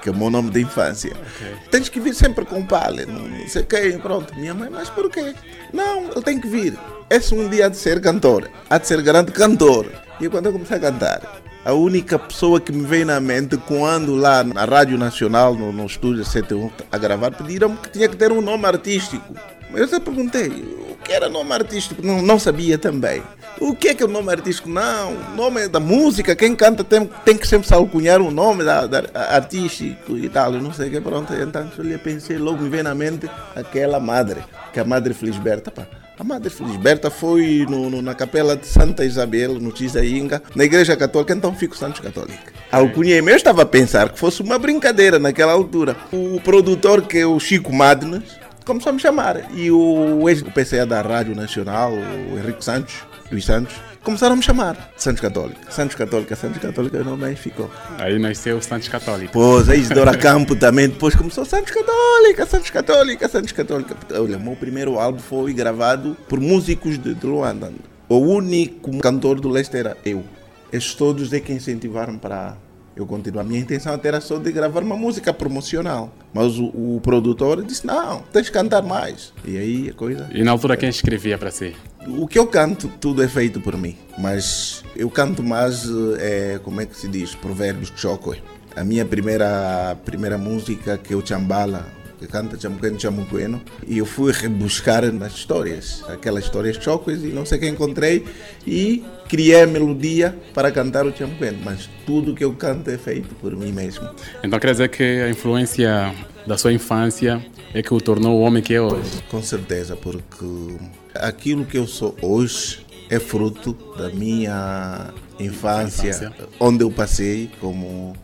que 0.02 0.08
é 0.08 0.12
o 0.12 0.16
meu 0.16 0.30
nome 0.30 0.50
de 0.50 0.62
infância. 0.62 1.12
Okay. 1.12 1.56
Tens 1.70 1.88
que 1.88 2.00
vir 2.00 2.14
sempre 2.14 2.44
com 2.44 2.60
Upale, 2.60 3.06
não, 3.06 3.48
sei 3.48 3.62
quem, 3.62 3.98
pronto. 3.98 4.34
Minha 4.34 4.54
mãe, 4.54 4.70
mas 4.70 4.88
por 4.88 5.10
quê? 5.10 5.34
Não, 5.72 6.10
ele 6.10 6.22
tem 6.22 6.40
que 6.40 6.48
vir. 6.48 6.78
Esse 7.10 7.34
um 7.34 7.48
dia 7.48 7.66
há 7.66 7.68
de 7.68 7.76
ser 7.76 8.00
cantor, 8.00 8.50
há 8.68 8.78
de 8.78 8.86
ser 8.86 9.02
grande 9.02 9.32
cantor. 9.32 9.86
E 10.20 10.28
quando 10.28 10.46
eu 10.46 10.52
comecei 10.52 10.76
a 10.76 10.80
cantar, 10.80 11.42
a 11.64 11.72
única 11.72 12.18
pessoa 12.18 12.60
que 12.60 12.70
me 12.70 12.86
veio 12.86 13.06
na 13.06 13.18
mente 13.20 13.56
quando 13.56 14.14
lá 14.14 14.44
na 14.44 14.64
Rádio 14.64 14.98
Nacional, 14.98 15.54
no, 15.54 15.72
no 15.72 15.86
estúdio 15.86 16.24
71, 16.24 16.70
a 16.92 16.98
gravar, 16.98 17.30
pediram 17.30 17.74
que 17.74 17.90
tinha 17.90 18.08
que 18.08 18.16
ter 18.16 18.30
um 18.30 18.40
nome 18.40 18.66
artístico. 18.66 19.34
Eu 19.76 19.84
até 19.84 19.98
perguntei 19.98 20.48
o 20.48 20.96
que 21.04 21.12
era 21.12 21.28
nome 21.28 21.52
artístico, 21.52 22.04
não, 22.04 22.22
não 22.22 22.38
sabia 22.38 22.78
também. 22.78 23.22
O 23.60 23.74
que 23.74 23.88
é 23.88 23.94
que 23.94 24.02
é 24.02 24.06
o 24.06 24.08
nome 24.08 24.30
artístico? 24.30 24.68
Não, 24.68 25.12
o 25.12 25.36
nome 25.36 25.68
da 25.68 25.78
música, 25.78 26.34
quem 26.34 26.56
canta 26.56 26.82
tem, 26.82 27.08
tem 27.24 27.36
que 27.36 27.46
sempre 27.46 27.68
se 27.68 27.74
alcunhar 27.74 28.20
o 28.20 28.30
nome 28.30 28.64
da, 28.64 28.86
da, 28.86 29.04
artístico 29.14 30.16
e 30.16 30.28
tal, 30.28 30.52
não 30.52 30.72
sei 30.72 30.88
o 30.88 30.90
que, 30.90 31.00
pronto. 31.00 31.32
Então 31.34 31.68
eu 31.78 31.98
pensei, 31.98 32.36
logo 32.36 32.62
me 32.62 32.68
veio 32.68 32.84
na 32.84 32.94
mente 32.94 33.30
aquela 33.54 34.00
madre, 34.00 34.40
que 34.72 34.78
é 34.78 34.82
a 34.82 34.84
Madre 34.84 35.14
Felisberta, 35.14 35.70
pá. 35.70 35.86
A 36.16 36.22
Madre 36.22 36.48
Felisberta 36.48 37.10
foi 37.10 37.66
no, 37.68 37.90
no, 37.90 38.00
na 38.00 38.14
capela 38.14 38.56
de 38.56 38.68
Santa 38.68 39.04
Isabel, 39.04 39.54
no 39.54 39.72
Tizainga, 39.72 40.40
na 40.54 40.64
igreja 40.64 40.96
católica, 40.96 41.34
então 41.34 41.52
fico 41.52 41.76
Santos 41.76 42.00
Católica. 42.00 42.52
A 42.70 42.76
alcunha 42.78 43.20
meu 43.20 43.34
estava 43.34 43.62
a 43.62 43.66
pensar 43.66 44.10
que 44.10 44.18
fosse 44.18 44.40
uma 44.40 44.56
brincadeira 44.56 45.18
naquela 45.18 45.52
altura. 45.52 45.96
O 46.12 46.40
produtor, 46.40 47.02
que 47.02 47.18
é 47.18 47.26
o 47.26 47.40
Chico 47.40 47.72
Madnes, 47.72 48.22
começou 48.64 48.90
a 48.90 48.92
me 48.92 49.00
chamar. 49.00 49.52
E 49.54 49.70
o 49.70 50.28
ex-PCA 50.28 50.86
da 50.86 51.00
Rádio 51.02 51.34
Nacional, 51.34 51.92
o 51.92 52.38
Henrique 52.38 52.64
Santos, 52.64 52.94
Luís 53.30 53.44
Santos, 53.44 53.74
começaram 54.02 54.34
a 54.34 54.36
me 54.36 54.42
chamar 54.42 54.92
Santos 54.96 55.20
Católica. 55.20 55.70
Santos 55.70 55.96
Católica, 55.96 56.36
Santos 56.36 56.60
Católica, 56.60 56.98
o 56.98 57.04
nome 57.04 57.24
aí 57.24 57.36
ficou. 57.36 57.70
Aí 57.98 58.18
nasceu 58.18 58.60
Santos 58.60 58.88
Católica. 58.88 59.30
Pois, 59.32 59.68
aí 59.68 59.78
Isidora 59.80 60.16
Campo 60.16 60.56
também, 60.56 60.88
depois 60.88 61.14
começou 61.14 61.44
Santos 61.44 61.72
Católica, 61.72 62.46
Santos 62.46 62.70
Católica, 62.70 63.28
Santos 63.28 63.52
Católica. 63.52 63.96
Olha, 64.12 64.38
meu 64.38 64.56
primeiro 64.56 64.98
álbum 64.98 65.18
foi 65.18 65.52
gravado 65.52 66.16
por 66.28 66.40
músicos 66.40 66.98
de, 66.98 67.14
de 67.14 67.26
Luanda. 67.26 67.72
O 68.08 68.18
único 68.18 68.96
cantor 68.98 69.40
do 69.40 69.48
leste 69.48 69.76
era 69.76 69.96
eu. 70.04 70.24
Estes 70.72 70.94
todos 70.94 71.32
é 71.32 71.40
que 71.40 71.52
incentivaram 71.52 72.18
para 72.18 72.56
eu 72.96 73.06
continuo. 73.06 73.40
A 73.40 73.44
minha 73.44 73.60
intenção 73.60 73.98
era 74.02 74.20
só 74.20 74.38
de 74.38 74.52
gravar 74.52 74.82
uma 74.82 74.96
música 74.96 75.32
promocional. 75.32 76.12
Mas 76.32 76.58
o, 76.58 76.66
o 76.66 77.00
produtor 77.02 77.62
disse: 77.64 77.86
não, 77.86 78.20
tens 78.32 78.48
que 78.48 78.52
cantar 78.52 78.82
mais. 78.82 79.32
E 79.44 79.56
aí 79.56 79.90
a 79.90 79.94
coisa. 79.94 80.28
E 80.32 80.42
na 80.42 80.50
altura 80.50 80.76
quem 80.76 80.88
escrevia 80.88 81.38
para 81.38 81.50
si? 81.50 81.74
O 82.06 82.26
que 82.26 82.38
eu 82.38 82.46
canto, 82.46 82.88
tudo 83.00 83.22
é 83.22 83.28
feito 83.28 83.60
por 83.60 83.76
mim. 83.76 83.96
Mas 84.18 84.84
eu 84.94 85.10
canto 85.10 85.42
mais, 85.42 85.86
é, 86.18 86.60
como 86.62 86.80
é 86.80 86.86
que 86.86 86.96
se 86.96 87.08
diz? 87.08 87.34
Provérbios 87.34 87.90
de 87.90 88.00
Choco. 88.00 88.36
A 88.76 88.84
minha 88.84 89.04
primeira, 89.04 89.96
primeira 90.04 90.36
música, 90.36 90.98
que 90.98 91.12
é 91.12 91.16
o 91.16 91.24
Chambala, 91.24 91.86
que 92.24 92.32
canta 92.32 92.58
Chamuqueno 92.58 92.98
Chamuqueno, 92.98 93.62
e 93.86 93.98
eu 93.98 94.06
fui 94.06 94.32
rebuscar 94.32 95.10
nas 95.12 95.34
histórias, 95.34 96.02
aquelas 96.08 96.44
histórias 96.44 96.76
chocas, 96.76 97.22
e 97.22 97.28
não 97.28 97.44
sei 97.44 97.58
quem 97.58 97.70
encontrei, 97.70 98.24
e 98.66 99.04
criei 99.28 99.62
a 99.62 99.66
melodia 99.66 100.36
para 100.52 100.70
cantar 100.70 101.06
o 101.06 101.16
Chamuqueno, 101.16 101.58
mas 101.62 101.88
tudo 102.06 102.34
que 102.34 102.44
eu 102.44 102.52
canto 102.54 102.90
é 102.90 102.98
feito 102.98 103.34
por 103.36 103.54
mim 103.54 103.72
mesmo. 103.72 104.08
Então 104.42 104.58
quer 104.58 104.72
dizer 104.72 104.88
que 104.88 105.02
a 105.02 105.28
influência 105.28 106.14
da 106.46 106.56
sua 106.56 106.72
infância 106.72 107.44
é 107.72 107.82
que 107.82 107.92
o 107.92 108.00
tornou 108.00 108.38
o 108.38 108.42
homem 108.42 108.62
que 108.62 108.74
é 108.74 108.80
hoje? 108.80 109.22
Com 109.30 109.42
certeza, 109.42 109.96
porque 109.96 110.76
aquilo 111.14 111.64
que 111.64 111.76
eu 111.76 111.86
sou 111.86 112.16
hoje 112.22 112.84
é 113.10 113.18
fruto 113.18 113.76
da 113.96 114.08
minha 114.10 115.12
infância, 115.38 116.08
infância. 116.08 116.32
onde 116.58 116.84
eu 116.84 116.90
passei 116.90 117.50
como 117.60 118.14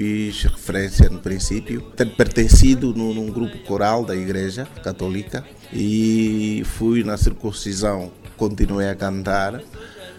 fiz 0.00 0.44
referência 0.44 1.10
no 1.10 1.18
princípio, 1.18 1.82
ter 1.94 2.06
pertencido 2.16 2.94
num, 2.94 3.12
num 3.12 3.26
grupo 3.26 3.58
coral 3.58 4.02
da 4.02 4.16
Igreja 4.16 4.66
Católica 4.82 5.44
e 5.70 6.62
fui 6.64 7.04
na 7.04 7.18
circuncisão, 7.18 8.10
continuei 8.34 8.88
a 8.88 8.94
cantar 8.94 9.60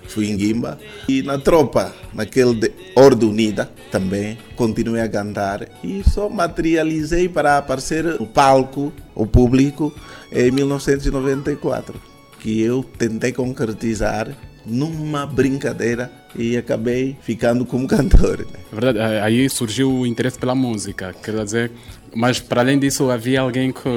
fui 0.08 0.30
em 0.30 0.36
Guimba. 0.36 0.78
E 1.08 1.24
na 1.24 1.38
tropa, 1.38 1.96
naquele 2.14 2.54
de 2.54 2.72
Ordem 2.96 3.30
Unida, 3.30 3.72
também 3.90 4.38
continuei 4.56 5.02
a 5.02 5.10
cantar 5.10 5.68
e 5.84 6.04
só 6.04 6.30
materializei 6.30 7.30
para 7.30 7.58
aparecer 7.58 8.04
no 8.04 8.28
palco, 8.28 8.92
o 9.16 9.26
público, 9.26 9.92
em 10.32 10.52
1994, 10.52 11.96
que 12.40 12.62
eu 12.62 12.84
tentei 12.84 13.32
concretizar 13.32 14.36
numa 14.66 15.26
brincadeira 15.26 16.12
e 16.36 16.58
acabei 16.58 17.16
ficando 17.22 17.66
como 17.66 17.88
cantor. 17.88 18.40
Né? 18.40 18.60
É 18.72 18.76
verdade, 18.76 19.00
aí 19.20 19.50
surgiu 19.50 19.92
o 19.92 20.08
interesse 20.08 20.38
pela 20.38 20.56
música, 20.56 21.14
quer 21.14 21.44
dizer, 21.44 21.72
mas 22.14 22.40
para 22.40 22.62
além 22.62 22.80
disso 22.80 23.10
havia 23.10 23.42
alguém 23.42 23.72
que 23.72 23.90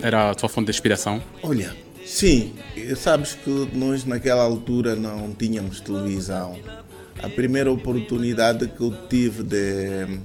era 0.00 0.30
a 0.30 0.38
sua 0.38 0.48
fonte 0.48 0.66
de 0.66 0.72
inspiração? 0.72 1.22
Olha, 1.42 1.74
sim, 2.04 2.52
sabes 2.96 3.34
que 3.34 3.68
nós 3.74 4.04
naquela 4.04 4.42
altura 4.42 4.94
não 4.94 5.32
tínhamos 5.32 5.80
televisão. 5.80 6.58
A 7.22 7.28
primeira 7.28 7.72
oportunidade 7.72 8.68
que 8.68 8.80
eu 8.80 8.92
tive 9.08 9.42
de 9.42 10.18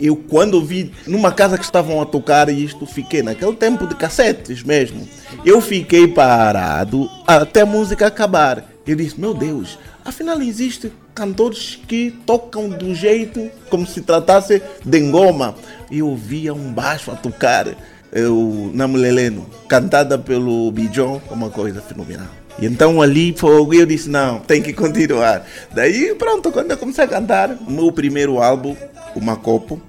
eu 0.00 0.16
quando 0.16 0.64
vi 0.64 0.90
numa 1.06 1.32
casa 1.32 1.58
que 1.58 1.64
estavam 1.64 2.00
a 2.00 2.06
tocar 2.06 2.48
isto, 2.48 2.84
fiquei 2.86 3.22
naquele 3.22 3.54
tempo 3.54 3.86
de 3.86 3.94
cassetes 3.94 4.62
mesmo. 4.62 5.06
Eu 5.44 5.60
fiquei 5.60 6.08
parado 6.08 7.08
até 7.26 7.60
a 7.62 7.66
música 7.66 8.06
acabar. 8.06 8.64
Eu 8.86 8.96
disse, 8.96 9.20
meu 9.20 9.34
Deus, 9.34 9.78
afinal 10.08 10.40
existe 10.40 10.90
cantores 11.14 11.78
que 11.86 12.10
tocam 12.24 12.68
do 12.68 12.94
jeito 12.94 13.50
como 13.68 13.86
se 13.86 14.00
tratasse 14.00 14.62
de 14.84 14.98
engoma. 14.98 15.54
E 15.90 15.98
eu 15.98 16.08
ouvia 16.08 16.52
um 16.52 16.72
baixo 16.72 17.10
a 17.10 17.14
tocar, 17.14 17.66
eu, 18.12 18.70
Namuleleno, 18.74 19.46
cantada 19.68 20.18
pelo 20.18 20.70
Bijon, 20.72 21.20
uma 21.30 21.50
coisa 21.50 21.80
fenomenal. 21.80 22.28
E 22.58 22.66
então 22.66 23.00
ali 23.00 23.34
foi, 23.36 23.80
eu 23.80 23.86
disse, 23.86 24.08
não, 24.08 24.40
tem 24.40 24.60
que 24.60 24.72
continuar. 24.72 25.46
Daí 25.72 26.14
pronto, 26.14 26.50
quando 26.50 26.70
eu 26.70 26.78
comecei 26.78 27.04
a 27.04 27.08
cantar, 27.08 27.50
o 27.66 27.70
meu 27.70 27.92
primeiro 27.92 28.42
álbum, 28.42 28.76
o 29.14 29.20
Macopo, 29.20 29.80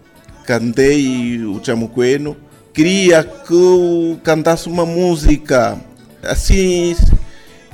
cantei 0.45 1.43
o 1.43 1.63
Chamuqueno, 1.63 2.37
queria 2.73 3.23
que 3.23 3.53
eu 3.53 4.19
cantasse 4.23 4.67
uma 4.67 4.85
música 4.85 5.79
assim, 6.23 6.95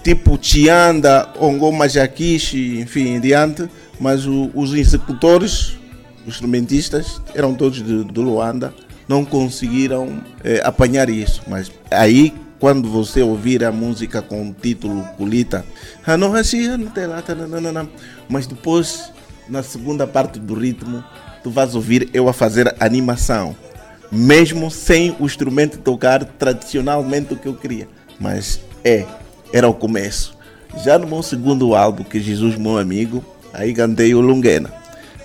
tipo 0.06 0.38
Tianda, 0.38 1.28
Ongoma 1.40 1.90
Jaquiche, 1.90 2.80
enfim, 2.80 3.16
em 3.16 3.20
diante, 3.20 3.68
mas 4.00 4.28
o, 4.28 4.52
os 4.54 4.72
executores, 4.72 5.80
os 6.22 6.36
instrumentistas, 6.36 7.20
eram 7.34 7.56
todos 7.56 7.84
de, 7.84 8.04
de 8.04 8.20
Luanda, 8.20 8.72
não 9.08 9.26
conseguiram 9.26 10.22
eh, 10.44 10.62
apanhar 10.64 11.10
isso. 11.10 11.42
Mas 11.48 11.72
aí 11.90 12.32
quando 12.60 12.88
você 12.88 13.24
ouvir 13.24 13.64
a 13.64 13.72
música 13.72 14.22
com 14.22 14.48
o 14.48 14.54
título 14.54 15.04
Culita, 15.18 15.66
mas 18.30 18.46
depois, 18.46 19.12
na 19.50 19.64
segunda 19.64 20.06
parte 20.06 20.38
do 20.38 20.54
ritmo, 20.54 21.04
tu 21.44 21.50
vais 21.50 21.74
ouvir 21.74 22.12
eu 22.14 22.30
a 22.30 22.34
fazer 22.34 22.76
animação, 22.80 23.56
mesmo 24.12 24.70
sem 24.70 25.16
o 25.20 25.26
instrumento 25.26 25.80
tocar 25.80 26.24
tradicionalmente 26.24 27.34
o 27.34 27.38
que 27.38 27.48
eu 27.48 27.56
queria. 27.56 27.88
Mas 28.20 28.62
é, 28.84 29.06
era 29.56 29.70
o 29.70 29.74
começo. 29.74 30.38
Já 30.84 31.00
no 31.00 31.08
meu 31.08 31.24
segundo 31.24 31.76
álbum, 31.76 32.04
que 32.04 32.18
é 32.18 32.22
Jesus 32.22 32.58
Meu 32.58 32.78
Amigo, 32.78 33.24
aí 33.54 33.74
cantei 33.74 34.14
o 34.14 34.20
Lunguena. 34.20 34.70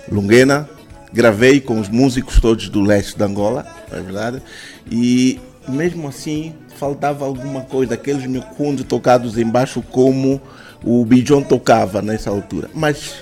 Lunguena, 0.09 0.69
gravei 1.11 1.59
com 1.59 1.77
os 1.77 1.89
músicos 1.89 2.39
todos 2.39 2.69
do 2.69 2.79
leste 2.79 3.17
da 3.17 3.25
Angola, 3.25 3.67
é 3.91 3.99
verdade, 3.99 4.41
e 4.89 5.37
mesmo 5.67 6.07
assim 6.07 6.53
faltava 6.77 7.25
alguma 7.25 7.61
coisa, 7.61 7.95
aqueles 7.95 8.25
micundos 8.25 8.85
tocados 8.85 9.37
embaixo 9.37 9.81
como 9.81 10.41
o 10.81 11.03
Bijon 11.03 11.41
tocava 11.41 12.01
nessa 12.01 12.29
altura. 12.29 12.69
Mas 12.73 13.15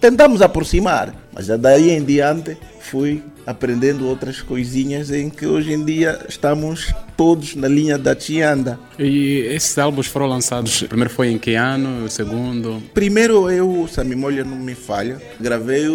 tentamos 0.00 0.42
aproximar, 0.42 1.14
mas 1.32 1.46
daí 1.46 1.90
em 1.90 2.04
diante 2.04 2.56
fui 2.80 3.22
aprendendo 3.46 4.06
outras 4.08 4.42
coisinhas 4.42 5.10
em 5.10 5.30
que 5.30 5.46
hoje 5.46 5.72
em 5.72 5.84
dia 5.84 6.18
estamos 6.28 6.92
todos 7.16 7.54
na 7.54 7.68
linha 7.68 7.96
da 7.96 8.14
Tianda. 8.14 8.78
E 8.98 9.38
esses 9.50 9.78
álbuns 9.78 10.06
foram 10.08 10.26
lançados, 10.26 10.82
primeiro 10.82 11.10
foi 11.10 11.30
em 11.30 11.38
que 11.38 11.54
ano, 11.54 12.04
o 12.04 12.10
segundo? 12.10 12.82
Primeiro 12.92 13.48
eu, 13.50 13.88
se 13.88 14.00
a 14.00 14.04
memória 14.04 14.44
não 14.44 14.56
me 14.56 14.74
falha, 14.74 15.20
gravei 15.40 15.86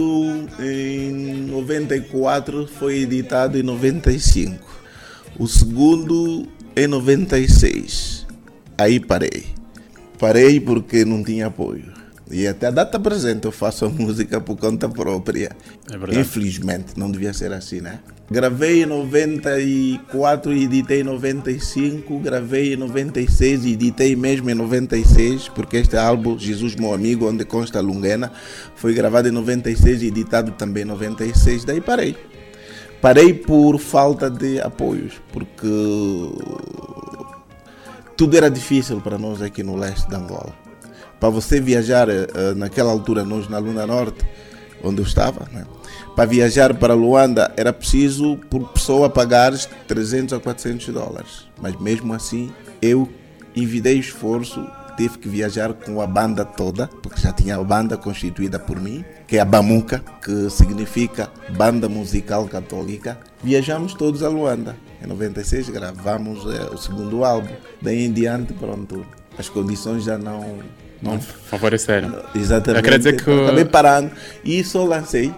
em 0.59 1.11
94, 1.47 2.67
foi 2.67 2.99
editado 2.99 3.59
em 3.59 3.63
95. 3.63 4.71
O 5.37 5.47
segundo 5.47 6.47
em 6.75 6.87
96. 6.87 8.25
Aí 8.77 8.99
parei. 8.99 9.45
Parei 10.17 10.59
porque 10.59 11.03
não 11.03 11.23
tinha 11.23 11.47
apoio. 11.47 11.90
E 12.31 12.47
até 12.47 12.67
a 12.67 12.71
data 12.71 12.99
presente 12.99 13.45
eu 13.45 13.51
faço 13.51 13.85
a 13.85 13.89
música 13.89 14.39
por 14.39 14.57
conta 14.57 14.87
própria. 14.87 15.51
É 15.89 16.19
Infelizmente, 16.19 16.97
não 16.97 17.11
devia 17.11 17.33
ser 17.33 17.51
assim, 17.51 17.81
né? 17.81 17.99
Gravei 18.29 18.83
em 18.83 18.85
94 18.85 20.53
e 20.53 20.63
editei 20.63 21.01
em 21.01 21.03
95. 21.03 22.17
Gravei 22.19 22.73
em 22.73 22.77
96 22.77 23.65
e 23.65 23.73
editei 23.73 24.15
mesmo 24.15 24.49
em 24.49 24.53
96, 24.53 25.49
porque 25.49 25.77
este 25.77 25.97
álbum, 25.97 26.39
Jesus 26.39 26.75
Meu 26.75 26.93
Amigo, 26.93 27.27
onde 27.27 27.43
consta 27.43 27.79
a 27.79 27.81
Lunguena, 27.81 28.31
foi 28.75 28.93
gravado 28.93 29.27
em 29.27 29.31
96 29.31 30.01
e 30.01 30.07
editado 30.07 30.51
também 30.51 30.83
em 30.83 30.87
96. 30.87 31.65
Daí 31.65 31.81
parei. 31.81 32.15
Parei 33.01 33.33
por 33.33 33.79
falta 33.79 34.29
de 34.29 34.61
apoios, 34.61 35.19
porque 35.33 35.67
tudo 38.15 38.37
era 38.37 38.49
difícil 38.49 39.01
para 39.01 39.17
nós 39.17 39.41
aqui 39.41 39.63
no 39.63 39.75
leste 39.75 40.07
de 40.07 40.15
Angola. 40.15 40.60
Para 41.21 41.29
você 41.29 41.61
viajar, 41.61 42.09
eh, 42.09 42.27
naquela 42.55 42.91
altura, 42.91 43.23
nós 43.23 43.47
na 43.47 43.59
Luna 43.59 43.85
Norte, 43.87 44.25
onde 44.83 45.01
eu 45.01 45.05
estava, 45.05 45.47
né? 45.53 45.65
para 46.15 46.25
viajar 46.25 46.73
para 46.73 46.95
Luanda 46.95 47.53
era 47.55 47.71
preciso 47.71 48.37
por 48.49 48.69
pessoa 48.69 49.07
pagar 49.07 49.53
300 49.87 50.33
a 50.33 50.39
400 50.39 50.87
dólares. 50.89 51.47
Mas 51.61 51.79
mesmo 51.79 52.13
assim, 52.13 52.51
eu 52.81 53.07
envidei 53.55 53.99
esforço 53.99 54.67
tive 54.97 55.17
que 55.17 55.29
viajar 55.29 55.73
com 55.73 56.01
a 56.01 56.07
banda 56.07 56.43
toda, 56.43 56.87
porque 56.87 57.21
já 57.21 57.31
tinha 57.31 57.55
a 57.55 57.63
banda 57.63 57.97
constituída 57.97 58.59
por 58.59 58.79
mim, 58.79 59.03
que 59.25 59.37
é 59.37 59.39
a 59.39 59.45
Bamuca, 59.45 60.03
que 60.23 60.49
significa 60.49 61.29
Banda 61.55 61.87
Musical 61.87 62.47
Católica. 62.47 63.17
Viajamos 63.43 63.93
todos 63.93 64.21
a 64.21 64.29
Luanda. 64.29 64.75
Em 65.03 65.07
96 65.07 65.69
gravamos 65.69 66.45
é, 66.53 66.65
o 66.65 66.77
segundo 66.77 67.23
álbum. 67.23 67.53
Daí 67.81 68.05
em 68.05 68.11
diante, 68.11 68.53
pronto, 68.53 69.05
as 69.37 69.49
condições 69.49 70.03
já 70.03 70.17
não 70.17 70.59
não 71.01 71.19
favoreceram. 71.19 72.23
Exatamente. 72.35 72.83
Quer 72.83 72.97
dizer 72.97 73.23
que 73.23 73.31
acabei 73.31 73.65
parando 73.65 74.11
e 74.43 74.63
só 74.63 74.85
lancei 74.85 75.33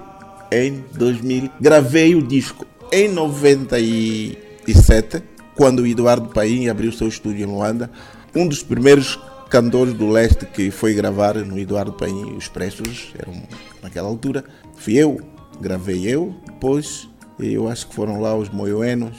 em 0.51 0.83
2000. 0.93 1.49
Gravei 1.59 2.15
o 2.15 2.21
disco 2.21 2.65
em 2.91 3.09
97, 3.09 5.23
quando 5.55 5.79
o 5.79 5.87
Eduardo 5.87 6.29
Paim 6.29 6.67
abriu 6.67 6.91
seu 6.91 7.07
estúdio 7.07 7.43
em 7.43 7.49
Luanda. 7.49 7.89
Um 8.35 8.47
dos 8.47 8.61
primeiros 8.61 9.19
cantores 9.49 9.93
do 9.93 10.09
leste 10.09 10.45
que 10.45 10.71
foi 10.71 10.93
gravar 10.93 11.35
no 11.35 11.57
Eduardo 11.57 11.93
Paim, 11.93 12.35
os 12.35 12.47
Pressos, 12.47 13.13
eram 13.17 13.41
naquela 13.81 14.07
altura. 14.07 14.43
Fui 14.75 14.95
eu, 14.95 15.19
gravei 15.61 16.07
eu, 16.07 16.35
depois 16.45 17.07
eu 17.39 17.67
acho 17.67 17.87
que 17.87 17.95
foram 17.95 18.19
lá 18.19 18.35
os 18.35 18.49
Moioenos 18.49 19.17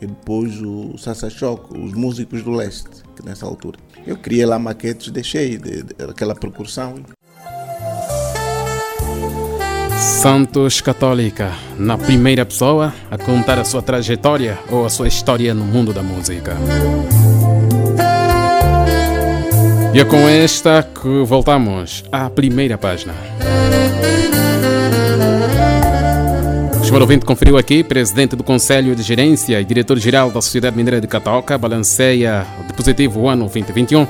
e 0.00 0.06
depois 0.06 0.60
o 0.62 0.96
Sassachoco, 0.96 1.78
os 1.78 1.92
músicos 1.92 2.42
do 2.42 2.50
leste, 2.50 3.02
que 3.14 3.24
nessa 3.24 3.46
altura. 3.46 3.78
Eu 4.06 4.16
criei 4.16 4.46
lá 4.46 4.58
maquetes, 4.58 5.10
deixei 5.10 5.56
de, 5.56 5.82
de, 5.82 5.94
aquela 6.08 6.34
percussão. 6.34 6.94
Santos 9.98 10.80
Católica, 10.80 11.52
na 11.78 11.98
primeira 11.98 12.46
pessoa 12.46 12.92
a 13.10 13.18
contar 13.18 13.58
a 13.58 13.64
sua 13.64 13.82
trajetória 13.82 14.58
ou 14.70 14.86
a 14.86 14.88
sua 14.88 15.08
história 15.08 15.52
no 15.52 15.64
mundo 15.64 15.92
da 15.92 16.02
música. 16.02 16.56
E 19.92 19.98
é 20.00 20.04
com 20.04 20.28
esta 20.28 20.82
que 20.82 21.24
voltamos 21.24 22.04
à 22.12 22.30
primeira 22.30 22.78
página. 22.78 23.12
O 26.90 26.98
ouvinte 27.00 27.24
conferiu 27.24 27.56
aqui, 27.56 27.84
presidente 27.84 28.34
do 28.34 28.42
Conselho 28.42 28.96
de 28.96 29.02
Gerência 29.02 29.60
e 29.60 29.64
diretor-geral 29.64 30.28
da 30.28 30.42
Sociedade 30.42 30.76
Mineira 30.76 31.00
de 31.00 31.06
Catoca, 31.06 31.56
balanceia 31.56 32.44
de 32.66 32.72
positivo 32.72 33.20
o 33.20 33.28
ano 33.28 33.44
2021. 33.44 34.06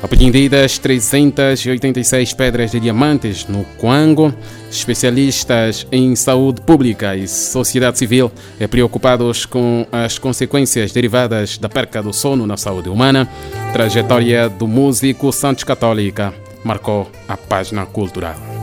Apreendidas 0.00 0.78
386 0.78 2.32
pedras 2.32 2.70
de 2.70 2.78
diamantes 2.78 3.48
no 3.48 3.64
Quango. 3.76 4.32
Especialistas 4.70 5.84
em 5.90 6.14
saúde 6.14 6.60
pública 6.60 7.16
e 7.16 7.26
sociedade 7.26 7.98
civil 7.98 8.30
é 8.60 8.68
preocupados 8.68 9.44
com 9.44 9.84
as 9.90 10.16
consequências 10.16 10.92
derivadas 10.92 11.58
da 11.58 11.68
perca 11.68 12.00
do 12.00 12.12
sono 12.12 12.46
na 12.46 12.56
saúde 12.56 12.88
humana. 12.88 13.28
Trajetória 13.72 14.48
do 14.48 14.68
músico 14.68 15.32
Santos 15.32 15.64
Católica 15.64 16.32
marcou 16.64 17.10
a 17.28 17.36
página 17.36 17.84
cultural. 17.84 18.55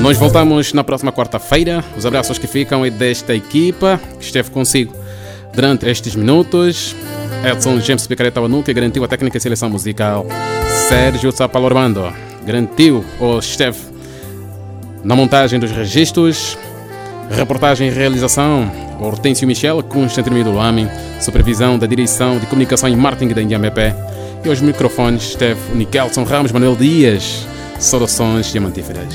Nós 0.00 0.18
voltamos 0.18 0.72
na 0.72 0.84
próxima 0.84 1.12
quarta-feira. 1.12 1.84
Os 1.96 2.04
abraços 2.04 2.38
que 2.38 2.46
ficam 2.46 2.84
é 2.84 2.90
desta 2.90 3.34
equipa 3.34 4.00
que 4.18 4.24
esteve 4.24 4.50
consigo 4.50 4.94
durante 5.54 5.88
estes 5.88 6.14
minutos. 6.14 6.94
Edson 7.44 7.80
James 7.80 8.06
Picareta 8.06 8.40
Wanu, 8.40 8.62
que 8.62 8.72
garantiu 8.72 9.04
a 9.04 9.08
técnica 9.08 9.38
e 9.38 9.40
seleção 9.40 9.70
musical. 9.70 10.26
Sérgio 10.88 11.32
Sapalormando 11.32 12.12
garantiu 12.44 13.04
ou 13.18 13.38
esteve 13.38 13.78
na 15.02 15.14
montagem 15.14 15.58
dos 15.58 15.70
registros. 15.70 16.58
Reportagem 17.30 17.88
e 17.88 17.90
realização 17.90 18.70
Hortêncio 19.00 19.46
Michel, 19.46 19.82
Constantino 19.82 20.36
Midulami, 20.36 20.88
supervisão 21.20 21.78
da 21.78 21.86
direção 21.86 22.38
de 22.38 22.46
comunicação 22.46 22.88
e 22.88 22.96
marketing 22.96 23.34
da 23.34 23.42
IAMEP. 23.42 23.94
E 24.44 24.48
aos 24.48 24.60
microfones 24.60 25.30
esteve 25.30 25.60
Nikelson 25.74 26.24
Ramos 26.24 26.52
Manuel 26.52 26.76
Dias. 26.76 27.46
Saudações 27.78 28.52
diamantíferas. 28.52 29.14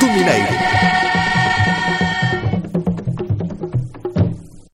do 0.00 0.06
Mineiro. 0.12 0.59